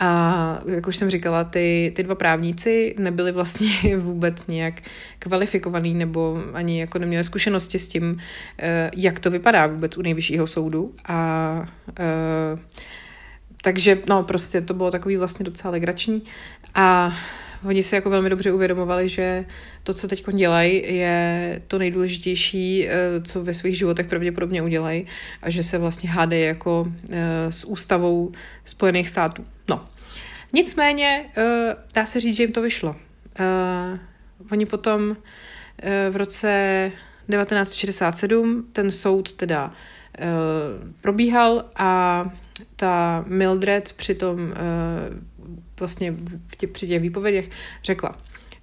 A 0.00 0.58
jak 0.66 0.86
už 0.86 0.96
jsem 0.96 1.10
říkala, 1.10 1.44
ty, 1.44 1.92
ty 1.96 2.02
dva 2.02 2.14
právníci 2.14 2.94
nebyli 2.98 3.32
vlastně 3.32 3.96
vůbec 3.96 4.46
nějak 4.46 4.74
kvalifikovaný 5.18 5.94
nebo 5.94 6.42
ani 6.54 6.80
jako 6.80 6.98
neměli 6.98 7.24
zkušenosti 7.24 7.78
s 7.78 7.88
tím, 7.88 8.18
eh, 8.58 8.90
jak 8.96 9.18
to 9.18 9.30
vypadá 9.30 9.66
vůbec 9.66 9.98
u 9.98 10.02
nejvyššího 10.02 10.46
soudu. 10.46 10.94
A 11.08 11.66
eh, 12.00 12.58
takže 13.62 13.98
no 14.08 14.22
prostě 14.22 14.60
to 14.60 14.74
bylo 14.74 14.90
takový 14.90 15.16
vlastně 15.16 15.44
docela 15.44 15.72
legrační. 15.72 16.22
A 16.74 17.16
oni 17.64 17.82
si 17.82 17.94
jako 17.94 18.10
velmi 18.10 18.30
dobře 18.30 18.52
uvědomovali, 18.52 19.08
že 19.08 19.44
to, 19.82 19.94
co 19.94 20.08
teď 20.08 20.24
dělají, 20.32 20.96
je 20.96 21.62
to 21.66 21.78
nejdůležitější, 21.78 22.88
eh, 22.88 22.92
co 23.24 23.44
ve 23.44 23.54
svých 23.54 23.78
životech 23.78 24.06
pravděpodobně 24.06 24.62
udělají 24.62 25.06
a 25.42 25.50
že 25.50 25.62
se 25.62 25.78
vlastně 25.78 26.10
hádají 26.10 26.42
jako 26.42 26.92
s 27.50 27.64
ústavou 27.64 28.32
Spojených 28.64 29.08
států. 29.08 29.44
No, 29.68 29.86
nicméně 30.52 31.30
dá 31.94 32.06
se 32.06 32.20
říct, 32.20 32.36
že 32.36 32.42
jim 32.42 32.52
to 32.52 32.62
vyšlo. 32.62 32.96
Oni 34.52 34.66
potom 34.66 35.16
v 36.10 36.16
roce 36.16 36.92
1967 37.28 38.68
ten 38.72 38.90
soud 38.90 39.32
teda 39.32 39.72
probíhal 41.00 41.64
a 41.76 42.24
ta 42.76 43.24
Mildred 43.26 43.92
přitom 43.92 44.40
uh, 44.40 44.54
vlastně 45.78 46.12
v 46.46 46.56
tě, 46.56 46.66
při 46.66 46.86
těch 46.86 47.02
výpovědích 47.02 47.50
řekla, 47.82 48.16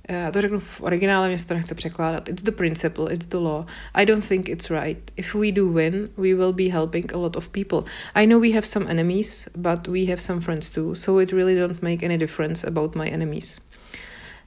já 0.10 0.28
uh, 0.28 0.34
to 0.34 0.42
řeknu 0.42 0.60
v 0.60 0.82
originále, 0.82 1.28
mě 1.28 1.40
se 1.40 1.48
to 1.48 1.54
nechce 1.54 1.76
překládat. 1.76 2.30
It's 2.30 2.44
the 2.44 2.52
principle, 2.52 3.14
it's 3.14 3.26
the 3.26 3.38
law. 3.38 3.66
I 3.94 4.06
don't 4.06 4.28
think 4.28 4.50
it's 4.50 4.70
right. 4.70 5.12
If 5.16 5.36
we 5.36 5.52
do 5.52 5.70
win, 5.70 6.10
we 6.18 6.34
will 6.34 6.54
be 6.54 6.64
helping 6.64 7.14
a 7.14 7.18
lot 7.18 7.36
of 7.36 7.50
people. 7.50 7.80
I 8.16 8.28
know 8.28 8.42
we 8.42 8.52
have 8.54 8.66
some 8.66 8.86
enemies, 8.90 9.50
but 9.56 9.88
we 9.88 10.06
have 10.06 10.22
some 10.22 10.42
friends 10.42 10.72
too, 10.72 10.96
so 10.96 11.22
it 11.22 11.32
really 11.32 11.56
don't 11.56 11.82
make 11.82 12.06
any 12.06 12.18
difference 12.18 12.68
about 12.68 12.96
my 12.96 13.08
enemies. 13.08 13.62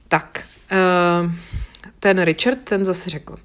Tak, 0.07 0.45
uh, 0.71 1.31
ten 1.99 2.23
Richard, 2.25 2.63
ten 2.63 2.85
zase 2.85 3.09
řekl, 3.09 3.35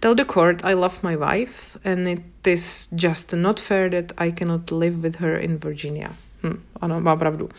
Tell 0.00 0.14
the 0.14 0.24
court 0.24 0.64
I 0.64 0.74
love 0.74 1.02
my 1.02 1.16
wife 1.16 1.78
and 1.84 2.08
it 2.08 2.46
is 2.46 2.88
just 2.92 3.32
not 3.32 3.60
fair 3.60 3.90
that 3.90 4.12
I 4.18 4.32
cannot 4.32 4.70
live 4.70 5.02
with 5.02 5.16
her 5.16 5.36
in 5.36 5.58
Virginia. 5.58 6.10
Hm, 6.46 6.62
ano, 6.80 7.00
má 7.00 7.16
pravdu. 7.16 7.44
Uh, 7.44 7.50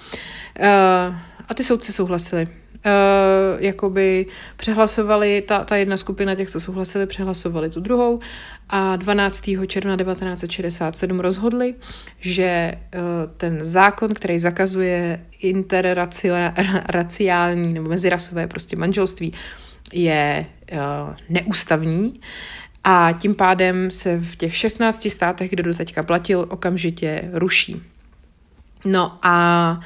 a 1.48 1.54
ty 1.56 1.64
soudci 1.64 1.94
souhlasili. 1.94 2.48
Uh, 2.48 2.52
jakoby 3.60 4.26
přehlasovali, 4.58 5.44
ta, 5.48 5.64
ta 5.64 5.76
jedna 5.76 5.98
skupina 5.98 6.36
těch, 6.36 6.50
co 6.50 6.60
souhlasili, 6.60 7.06
přehlasovali 7.06 7.70
tu 7.70 7.80
druhou 7.80 8.20
a 8.70 8.96
12. 8.96 9.50
června 9.68 9.98
1967 9.98 11.20
rozhodli, 11.20 11.76
že 12.20 12.74
uh, 12.74 12.80
ten 13.38 13.60
zákon, 13.62 14.14
který 14.14 14.40
zakazuje 14.40 15.26
interraciální 15.40 17.74
nebo 17.74 17.90
mezirasové 17.90 18.48
prostě 18.48 18.76
manželství, 18.76 19.34
je 19.94 20.46
uh, 20.72 20.78
neústavní 21.30 22.20
a 22.84 23.12
tím 23.12 23.36
pádem 23.36 23.92
se 23.92 24.18
v 24.18 24.36
těch 24.36 24.58
16 24.58 25.12
státech, 25.12 25.50
kde 25.50 25.64
doteďka 25.64 26.04
platil, 26.04 26.46
okamžitě 26.50 27.30
ruší. 27.34 27.82
No 28.86 29.20
a 29.22 29.80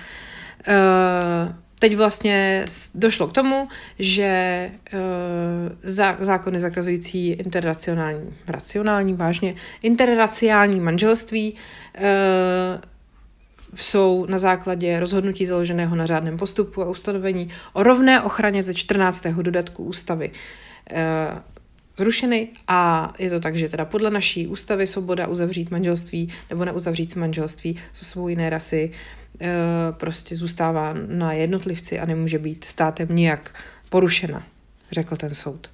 uh, 0.68 1.54
teď 1.80 1.96
vlastně 1.96 2.66
došlo 2.96 3.28
k 3.28 3.32
tomu, 3.34 3.68
že 4.00 4.72
uh, 4.94 5.00
zákony 6.20 6.60
zakazující 6.60 7.32
interracionální, 7.32 8.34
racionální, 8.48 9.14
vážně, 9.14 9.56
interraciální 9.82 10.80
manželství 10.80 11.54
uh, 11.54 12.04
jsou 13.76 14.26
na 14.30 14.38
základě 14.38 15.00
rozhodnutí 15.00 15.46
založeného 15.46 15.96
na 15.96 16.06
řádném 16.06 16.38
postupu 16.38 16.82
a 16.82 16.90
ustanovení 16.90 17.50
o 17.74 17.84
rovné 17.84 18.22
ochraně 18.22 18.64
ze 18.64 18.74
14. 18.74 19.26
dodatku 19.28 19.84
ústavy 19.84 20.32
zrušeny 21.98 22.48
a 22.68 23.14
je 23.20 23.30
to 23.30 23.40
tak, 23.40 23.56
že 23.56 23.70
teda 23.70 23.86
podle 23.86 24.12
naší 24.12 24.48
ústavy 24.48 24.88
svoboda 24.88 25.28
uzavřít 25.28 25.72
manželství 25.72 26.30
nebo 26.50 26.66
neuzavřít 26.66 27.16
manželství 27.16 27.80
se 27.94 28.06
svou 28.06 28.28
jiné 28.28 28.50
rasy 28.50 28.92
e, 29.42 29.48
prostě 29.92 30.36
zůstává 30.36 30.94
na 31.08 31.34
jednotlivci 31.34 32.00
a 32.00 32.06
nemůže 32.06 32.40
být 32.40 32.64
státem 32.64 33.08
nijak 33.12 33.54
porušena, 33.90 34.44
řekl 34.92 35.18
ten 35.18 35.34
soud. 35.34 35.72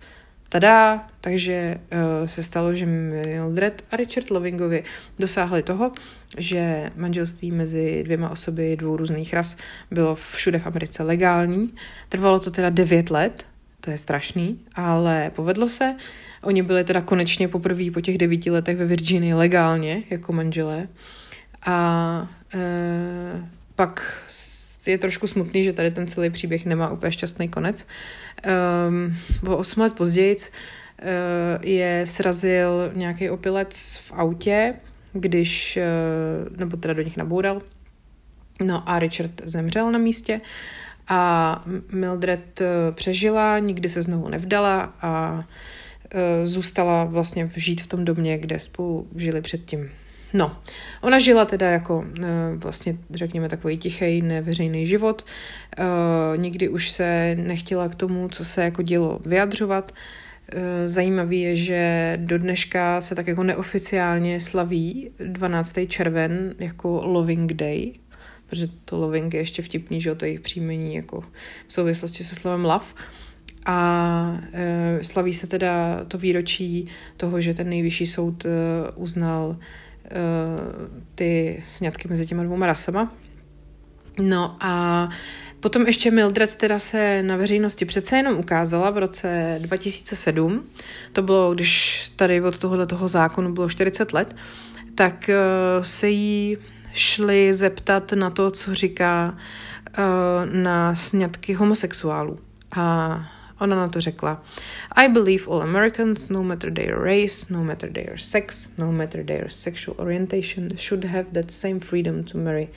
tada, 0.49 1.07
takže 1.21 1.77
uh, 1.77 2.27
se 2.27 2.43
stalo, 2.43 2.73
že 2.73 2.85
Mildred 2.85 3.83
a 3.91 3.95
Richard 3.95 4.31
Lovingovi 4.31 4.83
dosáhli 5.19 5.63
toho, 5.63 5.91
že 6.37 6.91
manželství 6.95 7.51
mezi 7.51 8.03
dvěma 8.03 8.29
osoby 8.29 8.75
dvou 8.75 8.97
různých 8.97 9.33
ras 9.33 9.57
bylo 9.91 10.15
všude 10.15 10.59
v 10.59 10.67
Americe 10.67 11.03
legální. 11.03 11.73
Trvalo 12.09 12.39
to 12.39 12.51
teda 12.51 12.69
devět 12.69 13.09
let, 13.09 13.47
to 13.87 13.91
je 13.91 13.97
strašný, 13.97 14.59
ale 14.75 15.31
povedlo 15.35 15.69
se. 15.69 15.95
Oni 16.43 16.63
byli 16.63 16.83
teda 16.83 17.01
konečně 17.01 17.47
poprvé 17.47 17.91
po 17.91 18.01
těch 18.01 18.17
devíti 18.17 18.51
letech 18.51 18.77
ve 18.77 18.85
Virginii 18.85 19.33
legálně 19.33 20.03
jako 20.09 20.33
manželé. 20.33 20.87
A 21.65 22.27
e, 22.53 23.47
pak 23.75 24.23
je 24.87 24.97
trošku 24.97 25.27
smutný, 25.27 25.63
že 25.63 25.73
tady 25.73 25.91
ten 25.91 26.07
celý 26.07 26.29
příběh 26.29 26.65
nemá 26.65 26.89
úplně 26.89 27.11
šťastný 27.11 27.47
konec. 27.47 27.87
Um, 28.87 29.17
o 29.47 29.57
osm 29.57 29.81
let 29.81 29.93
později 29.93 30.35
uh, 30.35 30.45
je 31.61 32.01
srazil 32.03 32.91
nějaký 32.95 33.29
opilec 33.29 33.99
v 34.01 34.11
autě, 34.11 34.73
když, 35.13 35.79
uh, 36.51 36.57
nebo 36.57 36.77
teda 36.77 36.93
do 36.93 37.01
nich 37.01 37.17
naboural. 37.17 37.61
No 38.63 38.89
a 38.89 38.99
Richard 38.99 39.41
zemřel 39.43 39.91
na 39.91 39.99
místě 39.99 40.41
a 41.07 41.63
Mildred 41.91 42.61
uh, 42.61 42.67
přežila, 42.95 43.59
nikdy 43.59 43.89
se 43.89 44.01
znovu 44.01 44.29
nevdala 44.29 44.93
a 45.01 45.43
zůstala 46.43 47.03
vlastně 47.03 47.51
žít 47.55 47.81
v 47.81 47.87
tom 47.87 48.05
domě, 48.05 48.37
kde 48.37 48.59
spolu 48.59 49.07
žili 49.15 49.41
předtím. 49.41 49.89
No, 50.33 50.57
ona 51.01 51.19
žila 51.19 51.45
teda 51.45 51.69
jako 51.69 52.05
vlastně, 52.55 52.97
řekněme, 53.13 53.49
takový 53.49 53.77
tichý, 53.77 54.21
neveřejný 54.21 54.87
život. 54.87 55.25
Nikdy 56.35 56.69
už 56.69 56.91
se 56.91 57.35
nechtěla 57.39 57.89
k 57.89 57.95
tomu, 57.95 58.29
co 58.29 58.45
se 58.45 58.63
jako 58.63 58.81
dělo, 58.81 59.19
vyjadřovat. 59.25 59.91
Zajímavý 60.85 61.41
je, 61.41 61.55
že 61.55 62.13
do 62.21 62.39
dneška 62.39 63.01
se 63.01 63.15
tak 63.15 63.27
jako 63.27 63.43
neoficiálně 63.43 64.41
slaví 64.41 65.11
12. 65.19 65.75
červen 65.87 66.55
jako 66.59 67.01
Loving 67.05 67.53
Day, 67.53 67.93
protože 68.49 68.69
to 68.85 68.97
loving 68.97 69.33
je 69.33 69.39
ještě 69.39 69.61
vtipný, 69.61 70.01
že 70.01 70.15
to 70.15 70.25
je 70.25 70.29
jejich 70.29 70.41
příjmení 70.41 70.95
jako 70.95 71.21
v 71.67 71.73
souvislosti 71.73 72.23
se 72.23 72.35
slovem 72.35 72.65
love. 72.65 72.85
A 73.65 74.39
e, 74.53 74.99
slaví 75.03 75.33
se 75.33 75.47
teda 75.47 76.05
to 76.07 76.17
výročí 76.17 76.87
toho, 77.17 77.41
že 77.41 77.53
ten 77.53 77.69
nejvyšší 77.69 78.07
soud 78.07 78.45
e, 78.45 78.49
uznal 78.95 79.57
ty 81.15 81.63
sňatky 81.65 82.07
mezi 82.07 82.25
těma 82.25 82.43
dvouma 82.43 82.65
rasama. 82.65 83.13
No 84.19 84.55
a 84.59 85.09
potom 85.59 85.87
ještě 85.87 86.11
Mildred 86.11 86.55
teda 86.55 86.79
se 86.79 87.23
na 87.23 87.35
veřejnosti 87.35 87.85
přece 87.85 88.17
jenom 88.17 88.37
ukázala 88.37 88.89
v 88.89 88.97
roce 88.97 89.59
2007. 89.61 90.63
To 91.13 91.21
bylo, 91.21 91.53
když 91.53 92.11
tady 92.15 92.41
od 92.41 92.57
tohohle 92.57 92.87
toho 92.87 93.07
zákonu 93.07 93.53
bylo 93.53 93.69
40 93.69 94.13
let, 94.13 94.35
tak 94.95 95.29
se 95.81 96.09
jí 96.09 96.57
šli 96.97 97.53
zeptat 97.53 98.11
na 98.11 98.29
to, 98.29 98.51
co 98.51 98.73
říká 98.73 99.37
na 100.51 100.95
sňatky 100.95 101.53
homosexuálů. 101.53 102.39
A 102.77 103.19
Ona 103.59 103.75
na 103.75 103.87
to 103.87 104.01
řekla, 104.01 104.43
I 104.91 105.07
believe 105.07 105.47
all 105.47 105.61
Americans, 105.61 106.29
no 106.29 106.43
matter 106.43 106.73
their 106.73 106.99
race, 106.99 107.53
no 107.53 107.63
matter 107.63 107.91
their 107.91 108.17
sex, 108.17 108.69
no 108.77 108.91
matter 108.91 109.25
their 109.25 109.49
sexual 109.49 109.95
orientation, 109.99 110.69
should 110.77 111.05
have 111.05 111.31
that 111.31 111.51
same 111.51 111.79
freedom 111.79 112.23
to 112.23 112.37
marry. 112.37 112.67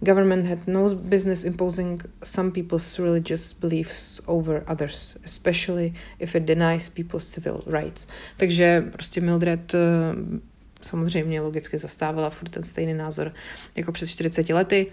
Government 0.00 0.46
had 0.46 0.58
no 0.66 0.94
business 0.94 1.44
imposing 1.44 2.02
some 2.22 2.50
people's 2.50 2.98
religious 2.98 3.52
beliefs 3.52 4.20
over 4.26 4.62
others, 4.66 5.16
especially 5.24 5.92
if 6.18 6.34
it 6.34 6.46
denies 6.46 6.88
people's 6.88 7.28
civil 7.28 7.62
rights. 7.66 8.06
Takže 8.36 8.84
prostě 8.92 9.20
Mildred 9.20 9.74
eh, 9.74 9.78
samozřejmě 10.82 11.40
logicky 11.40 11.78
zastávala 11.78 12.30
furt 12.30 12.48
ten 12.48 12.62
stejný 12.62 12.94
názor 12.94 13.32
jako 13.76 13.92
před 13.92 14.06
40 14.06 14.48
lety 14.48 14.86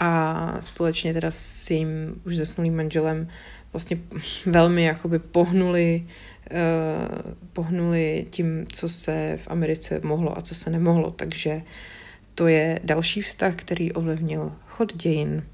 a 0.00 0.56
společně 0.60 1.12
teda 1.12 1.30
s 1.30 1.70
jejím 1.70 2.22
už 2.26 2.36
zesnulým 2.36 2.76
manželem 2.76 3.28
vlastně 3.72 3.98
velmi 4.46 4.84
jakoby 4.84 5.18
pohnuli, 5.18 6.06
uh, 6.50 7.32
pohnuli 7.52 8.26
tím, 8.30 8.66
co 8.72 8.88
se 8.88 9.38
v 9.42 9.48
Americe 9.48 10.00
mohlo 10.04 10.38
a 10.38 10.40
co 10.40 10.54
se 10.54 10.70
nemohlo. 10.70 11.10
Takže 11.10 11.62
to 12.34 12.46
je 12.46 12.80
další 12.84 13.22
vztah, 13.22 13.56
který 13.56 13.92
ovlivnil 13.92 14.52
chod 14.66 14.96
dějin. 14.96 15.44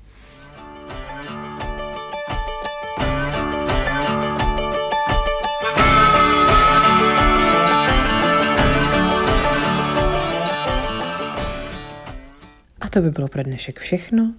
To 12.95 13.03
by 13.03 13.11
bylo 13.11 13.29
pro 13.29 13.43
dnešek 13.43 13.79
všechno. 13.79 14.35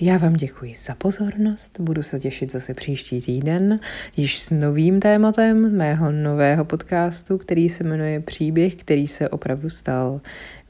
Já 0.00 0.18
vám 0.18 0.32
děkuji 0.32 0.74
za 0.74 0.94
pozornost, 0.94 1.80
budu 1.80 2.02
se 2.02 2.20
těšit 2.20 2.52
zase 2.52 2.74
příští 2.74 3.20
týden, 3.20 3.80
již 4.16 4.40
s 4.40 4.50
novým 4.50 5.00
tématem 5.00 5.76
mého 5.76 6.12
nového 6.12 6.64
podcastu, 6.64 7.38
který 7.38 7.70
se 7.70 7.84
jmenuje 7.84 8.20
Příběh, 8.20 8.74
který 8.74 9.08
se 9.08 9.28
opravdu 9.28 9.70
stal. 9.70 10.20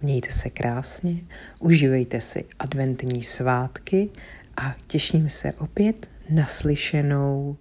Mějte 0.03 0.33
se 0.33 0.50
krásně, 0.50 1.16
užívejte 1.59 2.20
si 2.20 2.44
adventní 2.59 3.24
svátky 3.24 4.11
a 4.57 4.74
těším 4.87 5.29
se 5.29 5.53
opět 5.53 6.07
naslyšenou. 6.31 7.57